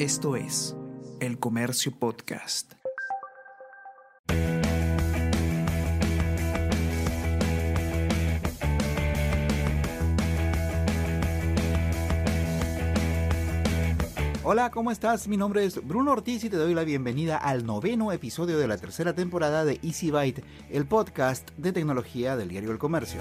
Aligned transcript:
Esto 0.00 0.34
es 0.34 0.74
El 1.20 1.38
Comercio 1.38 1.92
Podcast. 1.92 2.72
Hola, 14.42 14.70
¿cómo 14.70 14.90
estás? 14.90 15.28
Mi 15.28 15.36
nombre 15.36 15.66
es 15.66 15.86
Bruno 15.86 16.12
Ortiz 16.12 16.44
y 16.44 16.48
te 16.48 16.56
doy 16.56 16.72
la 16.72 16.84
bienvenida 16.84 17.36
al 17.36 17.66
noveno 17.66 18.10
episodio 18.10 18.56
de 18.56 18.68
la 18.68 18.78
tercera 18.78 19.14
temporada 19.14 19.66
de 19.66 19.80
Easy 19.82 20.10
Byte, 20.10 20.42
el 20.70 20.86
podcast 20.86 21.50
de 21.58 21.72
tecnología 21.72 22.38
del 22.38 22.48
diario 22.48 22.70
El 22.70 22.78
Comercio. 22.78 23.20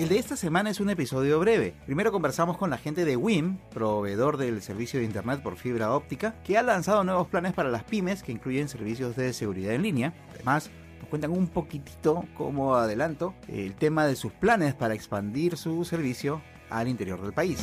El 0.00 0.08
de 0.08 0.18
esta 0.18 0.34
semana 0.34 0.70
es 0.70 0.80
un 0.80 0.88
episodio 0.88 1.38
breve. 1.40 1.74
Primero 1.84 2.10
conversamos 2.10 2.56
con 2.56 2.70
la 2.70 2.78
gente 2.78 3.04
de 3.04 3.18
WIM, 3.18 3.58
proveedor 3.68 4.38
del 4.38 4.62
servicio 4.62 4.98
de 4.98 5.04
Internet 5.04 5.42
por 5.42 5.56
fibra 5.56 5.92
óptica, 5.92 6.36
que 6.42 6.56
ha 6.56 6.62
lanzado 6.62 7.04
nuevos 7.04 7.28
planes 7.28 7.52
para 7.52 7.68
las 7.68 7.84
pymes 7.84 8.22
que 8.22 8.32
incluyen 8.32 8.70
servicios 8.70 9.14
de 9.14 9.34
seguridad 9.34 9.74
en 9.74 9.82
línea. 9.82 10.14
Además, 10.34 10.70
nos 11.00 11.08
cuentan 11.10 11.32
un 11.32 11.48
poquitito, 11.48 12.24
como 12.34 12.76
adelanto, 12.76 13.34
el 13.46 13.74
tema 13.74 14.06
de 14.06 14.16
sus 14.16 14.32
planes 14.32 14.74
para 14.74 14.94
expandir 14.94 15.58
su 15.58 15.84
servicio 15.84 16.40
al 16.70 16.88
interior 16.88 17.20
del 17.20 17.34
país. 17.34 17.62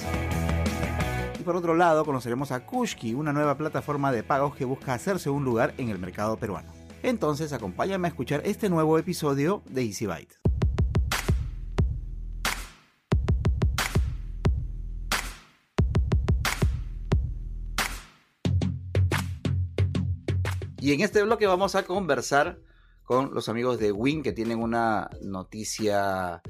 Y 1.39 1.41
por 1.41 1.55
otro 1.55 1.73
lado, 1.73 2.05
conoceremos 2.05 2.51
a 2.51 2.67
Kushki, 2.67 3.15
una 3.15 3.33
nueva 3.33 3.57
plataforma 3.57 4.11
de 4.11 4.21
pagos 4.21 4.55
que 4.55 4.65
busca 4.65 4.93
hacerse 4.93 5.31
un 5.31 5.43
lugar 5.43 5.73
en 5.79 5.89
el 5.89 5.97
mercado 5.97 6.37
peruano. 6.37 6.71
Entonces, 7.01 7.51
acompáñame 7.51 8.07
a 8.07 8.09
escuchar 8.09 8.43
este 8.45 8.69
nuevo 8.69 8.99
episodio 8.99 9.63
de 9.67 9.85
Easy 9.85 10.05
Byte. 10.05 10.46
Y 20.87 20.93
en 20.93 21.01
este 21.01 21.21
bloque 21.21 21.45
vamos 21.47 21.75
a 21.75 21.83
conversar 21.83 22.59
con 23.03 23.33
los 23.33 23.49
amigos 23.49 23.77
de 23.77 23.91
Win 23.91 24.23
que 24.23 24.31
tienen 24.31 24.63
una 24.63 25.09
noticia 25.21 26.41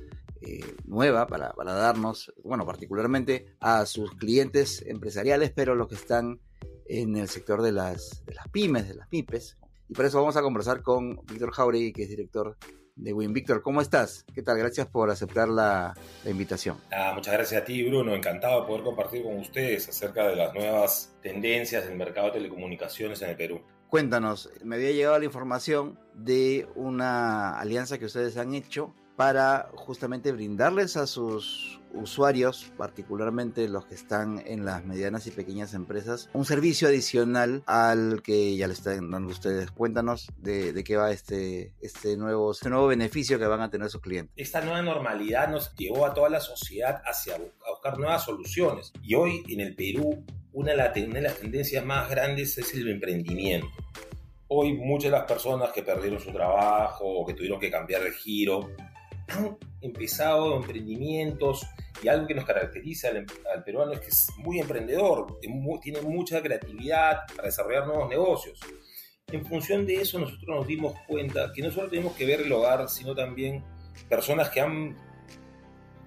eh, 0.41 0.75
nueva 0.85 1.25
para, 1.25 1.53
para, 1.53 1.73
darnos, 1.73 2.31
bueno, 2.43 2.63
particularmente 2.63 3.55
a 3.59 3.88
sus 3.88 4.11
clientes 4.11 4.85
empresariales, 4.85 5.52
pero 5.55 5.73
los 5.73 5.88
que 5.88 5.95
están 5.95 6.39
en 6.85 7.17
el 7.17 7.30
sector 7.30 7.63
de 7.63 7.71
las, 7.71 8.23
de 8.27 8.35
las 8.35 8.47
pymes, 8.49 8.88
de 8.88 8.93
las 8.93 9.11
MIPES. 9.11 9.58
Y 9.89 9.95
por 9.95 10.05
eso 10.05 10.19
vamos 10.19 10.38
a 10.38 10.43
conversar 10.43 10.83
con 10.83 11.15
Víctor 11.25 11.52
Jauregui, 11.52 11.91
que 11.91 12.03
es 12.03 12.09
director 12.09 12.58
de 12.95 13.13
Win. 13.13 13.33
Víctor, 13.33 13.63
¿cómo 13.63 13.81
estás? 13.81 14.23
¿Qué 14.35 14.43
tal? 14.43 14.59
Gracias 14.59 14.85
por 14.85 15.09
aceptar 15.09 15.47
la, 15.49 15.95
invitación. 16.25 16.77
Ah, 16.91 17.11
muchas 17.15 17.33
gracias 17.33 17.63
a 17.63 17.65
ti, 17.65 17.83
Bruno. 17.89 18.13
Encantado 18.13 18.61
de 18.61 18.67
poder 18.67 18.83
compartir 18.83 19.23
con 19.23 19.39
ustedes 19.39 19.89
acerca 19.89 20.27
de 20.27 20.35
las 20.35 20.53
nuevas 20.53 21.11
tendencias 21.23 21.88
del 21.88 21.97
mercado 21.97 22.27
de 22.27 22.33
telecomunicaciones 22.33 23.19
en 23.23 23.31
el 23.31 23.35
Perú. 23.35 23.63
Cuéntanos, 23.89 24.49
me 24.63 24.75
había 24.75 24.91
llegado 24.91 25.17
la 25.17 25.25
información 25.25 25.97
de 26.13 26.67
una 26.75 27.57
alianza 27.57 27.97
que 27.97 28.05
ustedes 28.05 28.35
han 28.38 28.53
hecho 28.53 28.93
para 29.16 29.69
justamente 29.73 30.31
brindarles 30.31 30.97
a 30.97 31.07
sus 31.07 31.80
usuarios, 31.93 32.71
particularmente 32.77 33.67
los 33.67 33.85
que 33.85 33.95
están 33.95 34.43
en 34.45 34.65
las 34.65 34.85
medianas 34.85 35.25
y 35.25 35.31
pequeñas 35.31 35.73
empresas, 35.73 36.30
un 36.33 36.45
servicio 36.45 36.88
adicional 36.88 37.63
al 37.65 38.21
que 38.21 38.55
ya 38.55 38.67
le 38.67 38.73
están 38.73 39.09
dando 39.09 39.31
ustedes. 39.31 39.71
Cuéntanos 39.71 40.27
de, 40.38 40.83
qué 40.83 40.97
va 40.97 41.11
este, 41.11 41.73
este, 41.81 42.17
nuevo, 42.17 42.52
este 42.52 42.69
nuevo 42.69 42.88
beneficio 42.88 43.39
que 43.39 43.47
van 43.47 43.61
a 43.61 43.71
tener 43.71 43.89
sus 43.89 44.02
clientes. 44.02 44.33
Esta 44.35 44.61
nueva 44.61 44.81
normalidad 44.81 45.49
nos 45.49 45.73
llevó 45.75 46.05
a 46.05 46.13
toda 46.13 46.30
la 46.30 46.41
sociedad 46.41 47.02
hacia 47.05 47.38
buscar 47.69 47.97
nuevas 47.97 48.25
soluciones. 48.25 48.91
Y 49.02 49.15
hoy 49.15 49.43
en 49.47 49.61
el 49.61 49.75
Perú 49.75 50.23
una 50.58 50.72
de, 50.72 51.22
las 51.22 51.38
tendencias 51.39 51.86
más 51.86 52.09
grandes 52.09 52.58
es 52.58 52.73
el 52.73 52.89
emprendimiento. 52.89 53.67
Hoy 54.47 54.73
muchas 54.73 55.11
de 55.11 55.17
las 55.19 55.27
personas 55.27 55.72
que 55.72 55.83
perdieron 55.83 56.19
su 56.19 56.31
trabajo 56.31 57.05
o 57.05 57.23
que 57.27 57.36
tuvieron 57.36 57.59
que 57.59 57.69
cambiar 57.69 58.02
de 58.02 58.11
giro 58.11 58.71
han 59.27 59.55
empezado 59.81 60.55
emprendimientos 60.55 61.64
y 62.02 62.08
algo 62.08 62.26
que 62.26 62.33
nos 62.33 62.45
caracteriza 62.45 63.09
al, 63.09 63.27
al 63.54 63.64
peruano 63.64 63.92
es 63.92 63.99
que 63.99 64.08
es 64.08 64.30
muy 64.37 64.59
emprendedor, 64.59 65.39
tiene 65.80 66.02
mucha 66.02 66.42
creatividad 66.42 67.20
para 67.36 67.49
desarrollar 67.49 67.86
nuevos 67.86 68.10
negocios. 68.10 68.60
En 69.31 69.45
función 69.45 69.86
de 69.86 70.02
eso 70.02 70.17
nosotros 70.17 70.48
nos 70.48 70.65
dimos 70.65 70.95
cuenta 71.08 71.52
que 71.54 71.61
no 71.61 71.70
solo 71.70 71.87
tenemos 71.87 72.15
que 72.15 72.26
ver 72.26 72.42
el 72.42 72.52
hogar, 72.52 72.89
sino 72.89 73.14
también 73.14 73.64
personas 74.10 74.49
que 74.49 74.61
han 74.61 74.98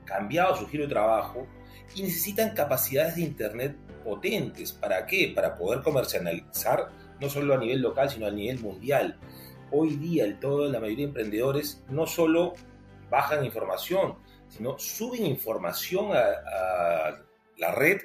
cambiado 0.04 0.56
su 0.56 0.66
giro 0.66 0.82
de 0.82 0.90
trabajo 0.90 1.46
y 1.94 2.02
necesitan 2.02 2.54
capacidades 2.54 3.16
de 3.16 3.22
Internet 3.22 3.76
potentes. 4.04 4.72
¿Para 4.72 5.06
qué? 5.06 5.32
Para 5.34 5.54
poder 5.54 5.82
comercializar 5.82 6.90
no 7.20 7.28
solo 7.28 7.54
a 7.54 7.58
nivel 7.58 7.80
local, 7.80 8.10
sino 8.10 8.26
a 8.26 8.30
nivel 8.30 8.58
mundial. 8.60 9.18
Hoy 9.70 9.96
día, 9.96 10.24
el 10.24 10.38
todo, 10.40 10.70
la 10.70 10.80
mayoría 10.80 11.04
de 11.04 11.10
emprendedores 11.10 11.82
no 11.88 12.06
solo 12.06 12.54
bajan 13.10 13.44
información, 13.44 14.16
sino 14.48 14.78
suben 14.78 15.26
información 15.26 16.10
a, 16.12 17.22
la 17.58 17.72
red 17.72 18.00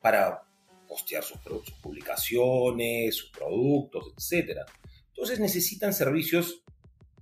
para 0.00 0.42
postear 0.88 1.22
sus, 1.22 1.40
sus, 1.42 1.70
publicaciones, 1.80 3.16
sus 3.16 3.30
productos, 3.30 4.12
etc. 4.16 4.60
Entonces 5.08 5.38
necesitan 5.38 5.92
servicios 5.92 6.62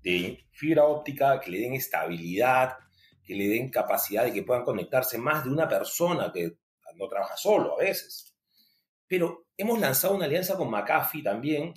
de 0.03 0.45
fibra 0.53 0.85
óptica 0.85 1.41
que 1.41 1.51
le 1.51 1.61
den 1.61 1.75
estabilidad, 1.75 2.79
que 3.25 3.35
le 3.35 3.49
den 3.49 3.71
capacidad 3.71 4.25
de 4.25 4.33
que 4.33 4.43
puedan 4.43 4.65
conectarse 4.65 5.19
más 5.19 5.45
de 5.45 5.51
una 5.51 5.69
persona 5.69 6.31
que 6.33 6.59
no 6.97 7.09
trabaja 7.09 7.37
solo 7.37 7.75
a 7.75 7.83
veces. 7.83 8.35
Pero 9.07 9.47
hemos 9.57 9.79
lanzado 9.79 10.15
una 10.15 10.27
alianza 10.27 10.57
con 10.57 10.71
McAfee 10.71 11.23
también 11.23 11.75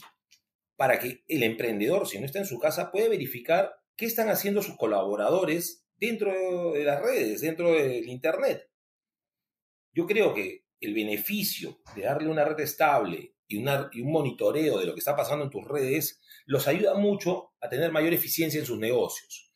para 0.75 0.99
que 0.99 1.23
el 1.27 1.43
emprendedor, 1.43 2.07
si 2.07 2.19
no 2.19 2.25
está 2.25 2.39
en 2.39 2.45
su 2.45 2.59
casa, 2.59 2.91
puede 2.91 3.09
verificar 3.09 3.73
qué 3.95 4.05
están 4.05 4.29
haciendo 4.29 4.61
sus 4.61 4.77
colaboradores 4.77 5.85
dentro 5.97 6.73
de 6.73 6.83
las 6.83 7.01
redes, 7.01 7.41
dentro 7.41 7.71
del 7.73 8.07
Internet. 8.07 8.69
Yo 9.91 10.05
creo 10.05 10.33
que 10.33 10.65
el 10.79 10.93
beneficio 10.93 11.79
de 11.95 12.03
darle 12.03 12.29
una 12.29 12.45
red 12.45 12.59
estable 12.59 13.33
y, 13.47 13.57
y 13.57 14.01
un 14.01 14.11
monitoreo 14.11 14.77
de 14.77 14.85
lo 14.85 14.93
que 14.93 14.99
está 14.99 15.15
pasando 15.15 15.45
en 15.45 15.49
tus 15.49 15.67
redes 15.67 16.21
los 16.45 16.67
ayuda 16.67 16.93
mucho 16.93 17.53
a 17.59 17.67
tener 17.67 17.91
mayor 17.91 18.13
eficiencia 18.13 18.59
en 18.59 18.65
sus 18.65 18.77
negocios. 18.77 19.46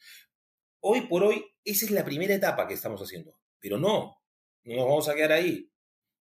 Hoy 0.81 1.01
por 1.01 1.23
hoy, 1.23 1.45
esa 1.63 1.85
es 1.85 1.91
la 1.91 2.03
primera 2.03 2.33
etapa 2.33 2.67
que 2.67 2.73
estamos 2.73 3.01
haciendo. 3.01 3.37
Pero 3.59 3.77
no, 3.77 4.17
no 4.63 4.75
nos 4.75 4.85
vamos 4.85 5.09
a 5.09 5.15
quedar 5.15 5.33
ahí. 5.33 5.71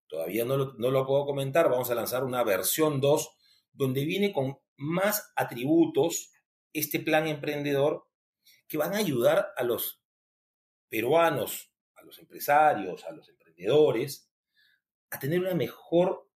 Todavía 0.07 0.45
no 0.45 0.57
lo, 0.57 0.73
no 0.73 0.91
lo 0.91 1.05
puedo 1.05 1.25
comentar. 1.25 1.69
Vamos 1.69 1.89
a 1.89 1.95
lanzar 1.95 2.23
una 2.23 2.43
versión 2.43 3.01
2 3.01 3.29
donde 3.73 4.05
viene 4.05 4.31
con 4.31 4.57
más 4.77 5.31
atributos 5.35 6.31
este 6.73 6.99
plan 6.99 7.27
emprendedor 7.27 8.07
que 8.67 8.77
van 8.77 8.93
a 8.93 8.97
ayudar 8.97 9.51
a 9.57 9.63
los 9.63 10.01
peruanos, 10.89 11.73
a 11.95 12.03
los 12.03 12.19
empresarios, 12.19 13.03
a 13.05 13.11
los 13.11 13.29
emprendedores, 13.29 14.29
a 15.09 15.19
tener 15.19 15.39
una 15.39 15.55
mejor 15.55 16.29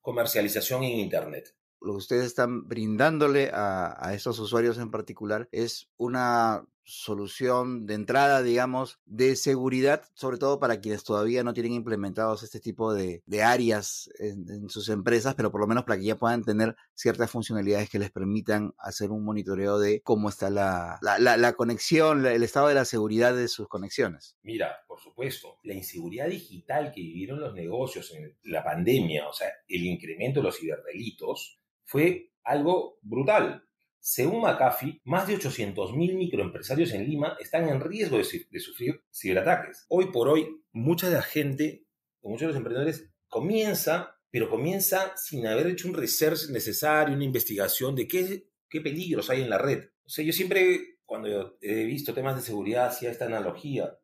comercialización 0.00 0.84
en 0.84 0.98
Internet. 0.98 1.56
Lo 1.80 1.92
que 1.92 1.98
ustedes 1.98 2.26
están 2.26 2.68
brindándole 2.68 3.50
a, 3.52 3.96
a 3.98 4.14
esos 4.14 4.38
usuarios 4.38 4.78
en 4.78 4.90
particular 4.90 5.48
es 5.50 5.90
una 5.96 6.66
solución 6.84 7.86
de 7.86 7.94
entrada, 7.94 8.42
digamos, 8.42 8.98
de 9.06 9.36
seguridad, 9.36 10.02
sobre 10.14 10.38
todo 10.38 10.58
para 10.58 10.80
quienes 10.80 11.04
todavía 11.04 11.44
no 11.44 11.52
tienen 11.52 11.72
implementados 11.72 12.42
este 12.42 12.60
tipo 12.60 12.92
de, 12.94 13.22
áreas 13.42 14.10
en, 14.18 14.68
sus 14.68 14.88
empresas, 14.88 15.34
pero 15.34 15.50
por 15.50 15.60
lo 15.60 15.66
menos 15.66 15.84
para 15.84 15.98
que 15.98 16.06
ya 16.06 16.16
puedan 16.16 16.42
tener 16.42 16.76
ciertas 16.94 17.30
funcionalidades 17.30 17.88
que 17.88 17.98
les 17.98 18.10
permitan 18.10 18.72
hacer 18.78 19.10
un 19.10 19.24
monitoreo 19.24 19.78
de 19.78 20.00
cómo 20.02 20.28
está 20.28 20.50
la, 20.50 20.98
la 21.00 21.52
conexión, 21.54 22.26
el 22.26 22.42
estado 22.42 22.68
de 22.68 22.74
la 22.74 22.84
seguridad 22.84 23.34
de 23.34 23.48
sus 23.48 23.68
conexiones. 23.68 24.36
Mira, 24.42 24.84
por 24.86 25.00
supuesto, 25.00 25.58
la 25.62 25.74
inseguridad 25.74 26.28
digital 26.28 26.92
que 26.92 27.00
vivieron 27.00 27.40
los 27.40 27.54
negocios 27.54 28.12
en 28.14 28.36
la 28.44 28.62
pandemia, 28.62 29.28
o 29.28 29.32
sea, 29.32 29.48
el 29.68 29.84
incremento 29.84 30.40
de 30.40 30.44
los 30.44 30.58
ciberdelitos, 30.58 31.60
fue 31.84 32.32
algo 32.44 32.98
brutal 33.02 33.64
según 34.00 34.40
McAfee, 34.40 35.02
más 35.04 35.26
de 35.26 35.36
800.000 35.36 35.94
microempresarios 36.16 36.92
en 36.92 37.04
Lima 37.04 37.36
están 37.38 37.68
en 37.68 37.80
riesgo 37.80 38.16
de, 38.16 38.24
sufrir 38.24 39.02
ciberataques. 39.12 39.84
Hoy 39.88 40.06
por 40.10 40.28
hoy, 40.28 40.48
mucha 40.72 41.08
de 41.08 41.16
la 41.16 41.22
gente, 41.22 41.84
muchos 42.22 42.40
de 42.40 42.46
los 42.48 42.56
emprendedores, 42.56 43.10
comienza, 43.28 44.16
pero 44.30 44.48
comienza 44.48 45.14
sin 45.16 45.46
haber 45.46 45.66
hecho 45.66 45.86
un 45.86 45.94
research 45.94 46.48
necesario, 46.48 47.14
una 47.14 47.24
investigación 47.24 47.94
de 47.94 48.08
qué, 48.08 48.48
qué 48.70 48.80
peligros 48.80 49.28
hay 49.28 49.42
en 49.42 49.50
la 49.50 49.58
red. 49.58 49.90
O 50.04 50.08
sea, 50.08 50.24
yo 50.24 50.32
siempre, 50.32 50.98
cuando 51.04 51.58
he 51.60 51.84
visto 51.84 52.14
temas 52.14 52.36
de 52.36 52.42
seguridad, 52.42 52.86
hacía 52.86 53.10
esta 53.10 53.26
analogía. 53.26 53.98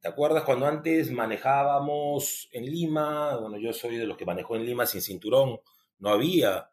¿Te 0.00 0.08
acuerdas 0.08 0.42
cuando 0.42 0.66
antes 0.66 1.10
manejábamos 1.12 2.48
en 2.52 2.64
Lima? 2.66 3.36
Bueno, 3.38 3.58
yo 3.58 3.72
soy 3.72 3.96
de 3.96 4.06
los 4.06 4.16
que 4.16 4.26
manejó 4.26 4.56
en 4.56 4.66
Lima 4.66 4.86
sin 4.86 5.02
cinturón. 5.02 5.60
No 5.98 6.10
había 6.10 6.70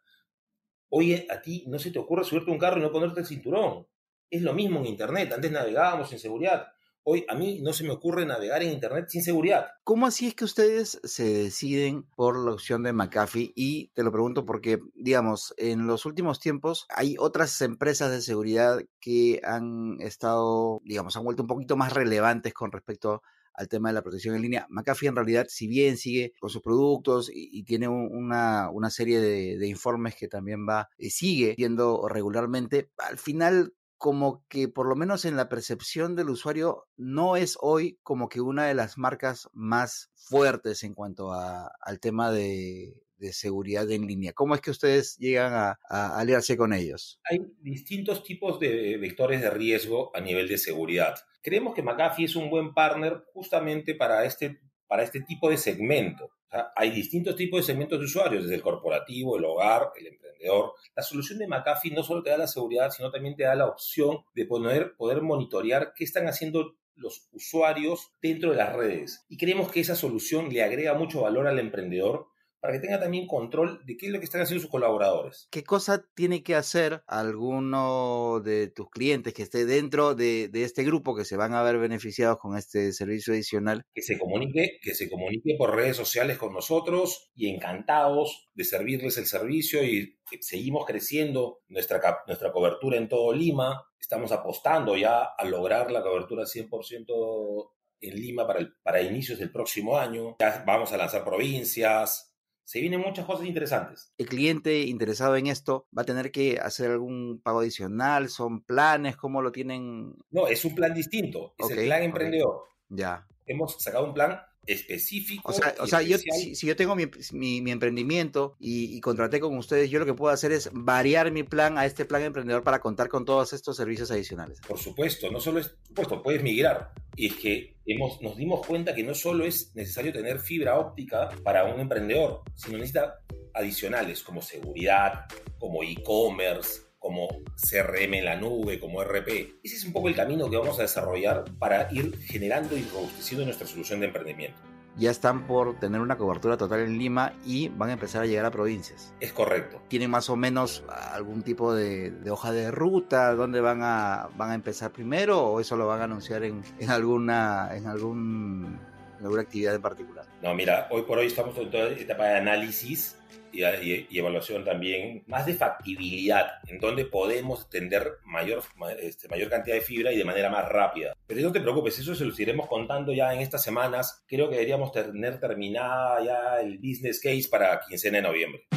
Hoy 0.89 1.27
a 1.29 1.41
ti 1.41 1.65
no 1.67 1.79
se 1.79 1.91
te 1.91 1.99
ocurre 1.99 2.23
subirte 2.23 2.51
un 2.51 2.59
carro 2.59 2.79
y 2.79 2.81
no 2.81 2.91
ponerte 2.91 3.21
el 3.21 3.25
cinturón. 3.25 3.87
Es 4.29 4.41
lo 4.41 4.53
mismo 4.53 4.79
en 4.79 4.87
Internet. 4.87 5.31
Antes 5.33 5.51
navegábamos 5.51 6.11
en 6.11 6.19
seguridad. 6.19 6.67
Hoy 7.07 7.23
a 7.29 7.35
mí 7.35 7.59
no 7.61 7.71
se 7.71 7.83
me 7.83 7.91
ocurre 7.91 8.25
navegar 8.25 8.63
en 8.63 8.71
Internet 8.71 9.05
sin 9.09 9.21
seguridad. 9.21 9.67
¿Cómo 9.83 10.07
así 10.07 10.27
es 10.27 10.33
que 10.33 10.43
ustedes 10.43 10.99
se 11.03 11.23
deciden 11.23 12.03
por 12.15 12.43
la 12.43 12.51
opción 12.51 12.81
de 12.81 12.93
McAfee? 12.93 13.53
Y 13.55 13.89
te 13.89 14.01
lo 14.01 14.11
pregunto 14.11 14.43
porque, 14.43 14.79
digamos, 14.95 15.53
en 15.57 15.85
los 15.85 16.07
últimos 16.07 16.39
tiempos 16.39 16.87
hay 16.89 17.15
otras 17.19 17.61
empresas 17.61 18.09
de 18.09 18.21
seguridad 18.21 18.79
que 18.99 19.39
han 19.43 19.97
estado, 19.99 20.81
digamos, 20.83 21.15
han 21.15 21.23
vuelto 21.23 21.43
un 21.43 21.47
poquito 21.47 21.77
más 21.77 21.93
relevantes 21.93 22.55
con 22.55 22.71
respecto 22.71 23.21
al 23.57 23.68
tema 23.68 23.90
de 23.90 23.94
la 23.94 24.02
protección 24.02 24.36
en 24.36 24.42
línea. 24.42 24.68
McAfee 24.69 25.07
en 25.07 25.16
realidad, 25.16 25.48
si 25.50 25.68
bien 25.68 25.98
sigue 25.98 26.34
con 26.40 26.50
sus 26.50 26.62
productos 26.62 27.30
y, 27.34 27.63
tiene 27.63 27.88
una, 27.88 28.69
una, 28.69 28.90
serie 28.90 29.19
de, 29.19 29.68
informes 29.68 30.16
que 30.16 30.28
también 30.28 30.68
va, 30.68 30.90
eh, 30.98 31.10
sigue 31.10 31.56
viendo 31.57 32.07
regularmente, 32.07 32.92
al 32.98 33.18
final 33.18 33.74
como 33.98 34.46
que 34.50 34.68
por 34.68 34.88
lo 34.88 34.96
menos 34.96 35.25
en 35.25 35.38
la 35.38 35.50
percepción 35.50 36.16
del 36.16 36.30
usuario 36.30 36.86
no 36.98 37.38
es 37.38 37.57
hoy 37.62 37.98
como 38.04 38.30
que 38.30 38.42
una 38.42 38.66
de 38.66 38.75
las 38.75 38.98
marcas 38.98 39.50
más 39.54 40.12
fuertes 40.16 40.84
en 40.84 40.94
cuanto 40.94 41.31
a, 41.31 41.72
al 41.81 42.00
tema 42.00 42.31
de, 42.31 43.05
seguridad 43.31 43.89
en 43.91 44.07
línea. 44.07 44.33
¿Cómo 44.33 44.56
es 44.56 44.62
que 44.62 44.71
ustedes 44.71 45.17
llegan 45.17 45.53
a, 45.53 45.77
aliarse 46.19 46.57
con 46.57 46.73
ellos? 46.73 47.19
Hay 47.29 47.39
distintos 47.62 48.23
tipos 48.23 48.59
de 48.59 48.97
vectores 48.97 49.41
de 49.41 49.50
riesgo 49.50 50.12
a 50.15 50.21
nivel 50.21 50.47
de 50.47 50.57
seguridad. 50.57 51.15
Creemos 51.41 51.73
que 51.75 51.83
McAfee 51.83 52.25
es 52.25 52.35
un 52.35 52.50
buen 52.50 52.73
partner 52.73 53.23
justamente 53.33 53.95
para 53.95 54.25
este, 54.25 54.59
para 54.88 55.03
este 55.03 55.21
tipo 55.21 55.50
de 55.50 55.57
segmento 55.57 56.31
hay 56.75 56.91
distintos 56.91 57.35
tipos 57.35 57.59
de 57.59 57.65
segmentos 57.65 58.00
de 58.00 58.06
usuarios, 58.06 58.44
desde 58.44 58.56
el 58.56 58.62
corporativo, 58.62 59.38
el 59.38 59.45
hogar, 59.45 59.91
el 59.97 60.07
emprendedor. 60.07 60.73
La 60.95 61.03
solución 61.03 61.39
de 61.39 61.47
McAfee 61.47 61.91
no 61.91 62.03
solo 62.03 62.23
te 62.23 62.29
da 62.29 62.38
la 62.38 62.47
seguridad, 62.47 62.91
sino 62.91 63.11
también 63.11 63.35
te 63.35 63.44
da 63.44 63.56
la 63.56 63.68
opción 63.68 64.19
de 64.33 64.45
poder 64.45 65.21
monitorear 65.21 65.94
qué 65.95 66.03
están 66.03 66.27
haciendo 66.27 66.75
los 66.95 67.27
usuarios 67.33 68.11
dentro 68.21 68.51
de 68.51 68.57
las 68.57 68.73
redes. 68.73 69.25
Y 69.27 69.38
creemos 69.38 69.71
que 69.71 69.81
esa 69.81 69.95
solución 69.95 70.50
le 70.50 70.63
agrega 70.63 70.94
mucho 70.94 71.21
valor 71.21 71.47
al 71.47 71.59
emprendedor 71.59 72.27
para 72.65 72.79
que 72.79 72.88
tenga 72.88 73.00
también 73.00 73.27
control 73.27 73.85
de 73.85 73.95
qué 73.95 74.07
es 74.07 74.12
lo 74.12 74.17
que 74.17 74.25
están 74.25 74.41
haciendo 74.41 74.62
sus 74.62 74.71
colaboradores. 74.71 75.47
¿Qué 75.51 75.63
cosa 75.63 76.03
tiene 76.15 76.41
que 76.41 76.56
hacer 76.56 77.03
alguno 77.06 78.41
de 78.44 78.69
tus 78.69 78.89
clientes 78.89 79.35
que 79.35 79.44
esté 79.44 79.65
dentro 79.65 80.15
de, 80.15 80.50
este 80.51 80.83
grupo 80.83 81.15
que 81.15 81.25
se 81.25 81.38
van 81.38 81.53
a 81.53 81.62
ver 81.62 81.77
beneficiados 81.77 82.39
con 82.39 82.57
este 82.57 82.91
servicio 82.91 83.33
adicional? 83.33 83.83
Que 83.94 84.01
se 84.01 84.17
comunique, 84.17 84.79
que 84.81 84.95
se 84.95 85.07
comunique 85.12 85.53
por 85.59 85.75
redes 85.75 85.95
sociales 85.95 86.39
con 86.39 86.53
nosotros 86.53 87.29
y 87.35 87.50
encantados 87.53 88.50
de 88.56 88.63
servirles 88.63 89.19
el 89.19 89.27
servicio 89.27 89.83
y 89.83 90.18
seguimos 90.41 90.88
creciendo 90.88 91.59
nuestra, 91.68 92.01
nuestra 92.25 92.51
cobertura 92.51 92.97
en 92.97 93.09
todo 93.09 93.31
Lima. 93.31 93.85
Estamos 94.00 94.31
apostando 94.31 94.97
ya 94.97 95.23
a 95.23 95.45
lograr 95.45 95.91
la 95.91 96.01
cobertura 96.01 96.45
100% 96.45 97.69
en 98.01 98.15
Lima 98.15 98.47
para, 98.47 98.59
el, 98.59 98.73
para 98.81 99.03
inicios 99.03 99.38
del 99.38 99.51
próximo 99.51 100.00
año. 100.00 100.35
Ya 100.39 100.63
vamos 100.65 100.91
a 100.91 100.97
lanzar 100.97 101.23
provincias, 101.23 102.34
se 102.65 102.81
vienen 102.81 103.00
muchas 103.00 103.25
cosas 103.25 103.45
interesantes. 103.45 104.12
El 104.17 104.27
cliente 104.27 104.81
interesado 104.81 105.35
en 105.35 105.47
esto 105.47 105.88
va 105.97 106.01
a 106.01 106.06
tener 106.06 106.31
que 106.31 106.59
hacer 106.59 106.91
algún 106.91 107.39
pago 107.41 107.59
adicional, 107.59 108.27
son 108.29 108.63
planes, 108.63 109.15
¿cómo 109.15 109.41
lo 109.41 109.51
tienen? 109.51 110.15
No, 110.31 110.47
es 110.47 110.65
un 110.65 110.73
plan 110.73 110.94
distinto, 110.94 111.53
es 111.57 111.69
el 111.69 111.85
plan 111.85 112.03
emprendedor. 112.03 112.63
Ya. 112.89 113.27
Hemos 113.45 113.81
sacado 113.81 114.06
un 114.06 114.13
plan 114.15 114.41
específico. 114.65 115.51
O 115.51 115.53
sea, 115.53 115.75
o 115.79 115.88
sea 115.88 116.01
yo, 116.01 116.17
si, 116.17 116.56
yo 116.56 116.75
tengo 116.75 116.95
mi, 116.95 117.06
mi, 117.33 117.71
emprendimiento 117.71 118.56
y, 118.59 118.95
y, 118.95 119.01
contraté 119.01 119.39
con 119.39 119.57
ustedes, 119.57 119.89
yo 119.89 120.00
lo 120.00 120.06
que 120.06 120.13
puedo 120.13 120.33
hacer 120.33 120.51
es 120.51 120.69
variar 120.73 121.31
mi 121.31 121.44
plan 121.44 121.77
a 121.77 121.85
este 121.85 122.06
plan 122.06 122.23
emprendedor 122.23 122.63
para 122.63 122.79
contar 122.79 123.09
con 123.09 123.25
todos 123.25 123.53
estos 123.53 123.77
servicios 123.77 124.12
adicionales. 124.12 124.59
Por 124.67 124.79
supuesto, 124.79 125.31
no 125.31 125.39
solo 125.39 125.59
es, 125.59 125.75
supuesto, 125.88 126.21
puedes 126.21 126.44
migrar. 126.44 126.91
Y 127.15 127.27
es 127.27 127.35
que 127.35 127.75
hemos, 127.85 128.21
nos 128.21 128.35
dimos 128.38 128.65
cuenta 128.65 128.94
que 128.94 129.03
no 129.03 129.13
solo 129.13 129.45
es 129.45 129.73
necesario 129.75 130.12
tener 130.12 130.39
fibra 130.39 130.79
óptica 130.79 131.29
para 131.44 131.65
un 131.65 131.79
emprendedor, 131.79 132.41
sino 132.56 132.77
necesita 132.77 133.19
adicionales 133.53 134.21
como 134.21 134.41
seguridad, 134.41 135.25
como 135.57 135.83
e-commerce, 135.83 136.81
como 137.06 137.28
CRM 137.56 138.16
en 138.16 138.25
la 138.25 138.36
nube, 138.36 138.80
como 138.80 139.04
RP. 139.04 139.60
Ese 139.63 139.75
es 139.75 139.86
un 139.86 139.94
poco 139.94 140.07
el 140.07 140.16
camino 140.16 140.50
que 140.50 140.57
vamos 140.57 140.80
a 140.80 140.81
desarrollar 140.81 141.46
para 141.60 141.88
ir 141.94 142.18
generando 142.18 142.75
y 142.75 142.81
robusteciendo 142.81 143.46
nuestra 143.46 143.68
solución 143.68 144.00
de 144.00 144.07
emprendimiento. 144.07 144.60
Ya 144.98 145.12
están 145.12 145.46
por 145.46 145.78
tener 145.78 146.02
una 146.02 146.18
cobertura 146.18 146.57
total 146.57 146.80
en 146.80 146.98
Lima 146.98 147.34
y 147.46 147.68
van 147.69 147.92
a 147.92 147.94
empezar 147.94 148.24
a 148.24 148.25
llegar 148.25 148.46
a 148.46 148.50
provincias. 148.50 149.13
Es 149.19 149.34
correcto. 149.34 149.84
¿Tienen 149.88 150.10
más 150.10 150.31
o 150.31 150.36
menos 150.36 150.84
algún 150.90 151.44
tipo 151.44 151.75
de, 151.75 152.12
hoja 152.28 152.52
de 152.52 152.72
ruta? 152.72 153.36
¿Dónde 153.36 153.62
van 153.62 153.81
a, 153.84 154.30
van 154.36 154.50
a 154.50 154.56
empezar 154.56 154.92
primero 154.92 155.44
o 155.44 155.60
eso 155.60 155.75
lo 155.75 155.86
van 155.86 156.02
a 156.02 156.06
anunciar 156.06 156.44
en, 156.44 156.63
en 156.80 156.90
alguna, 156.90 157.69
en 157.75 157.86
algún, 157.86 158.80
en 159.25 159.27
alguna 159.27 159.42
actividad 159.42 159.74
en 159.74 159.81
particular? 159.81 160.25
No, 160.44 160.54
mira, 160.54 160.88
hoy 160.92 161.01
por 161.01 161.18
hoy 161.18 161.27
estamos 161.27 161.57
en 161.57 161.72
toda 161.72 161.89
etapa 161.89 162.25
de 162.25 162.36
análisis 162.36 163.18
y, 163.51 164.18
evaluación 164.18 164.63
también 164.63 165.24
más 165.27 165.45
de 165.45 165.56
factibilidad, 165.56 166.60
en 166.68 166.80
donde 166.80 167.06
podemos 167.06 167.68
tender 167.69 168.19
mayor, 168.25 168.62
este, 169.00 169.27
mayor 169.27 169.50
cantidad 169.50 169.75
de 169.75 169.81
fibra 169.81 170.12
y 170.12 170.18
de 170.18 170.25
manera 170.25 170.50
más 170.50 170.69
rápida. 170.69 171.16
Pero 171.25 171.42
no 171.42 171.51
te 171.51 171.62
preocupes, 171.62 171.98
eso 171.98 172.13
se 172.13 172.25
los 172.25 172.39
iremos 172.39 172.68
contando 172.68 173.13
ya 173.13 173.33
en 173.33 173.39
estas 173.39 173.63
semanas. 173.63 174.24
Creo 174.27 174.48
que 174.48 174.56
deberíamos 174.56 174.92
tener 174.92 175.39
terminada 175.39 176.24
ya 176.24 176.62
el 176.62 176.78
business 176.78 177.19
case 177.19 177.48
para 177.50 177.80
quincena 177.80 178.18
de 178.18 178.24
noviembre. 178.24 178.68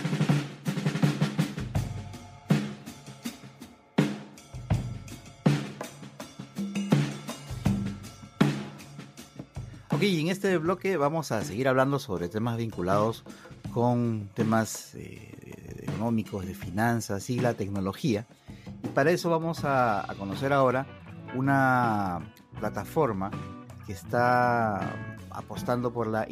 Ok, 9.98 10.04
en 10.04 10.28
este 10.28 10.56
bloque 10.58 10.96
vamos 10.96 11.32
a 11.32 11.42
seguir 11.42 11.66
hablando 11.66 11.98
sobre 11.98 12.28
temas 12.28 12.56
vinculados 12.56 13.24
con 13.72 14.30
temas 14.32 14.94
eh, 14.94 15.82
económicos, 15.82 16.46
de 16.46 16.54
finanzas 16.54 17.28
y 17.30 17.40
la 17.40 17.54
tecnología. 17.54 18.24
Y 18.84 18.88
para 18.90 19.10
eso 19.10 19.28
vamos 19.28 19.64
a, 19.64 20.06
conocer 20.16 20.52
ahora 20.52 20.86
una 21.34 22.32
plataforma 22.60 23.32
que 23.88 23.92
está 23.92 24.94
apostando 25.30 25.92
por 25.92 26.06
la 26.06 26.28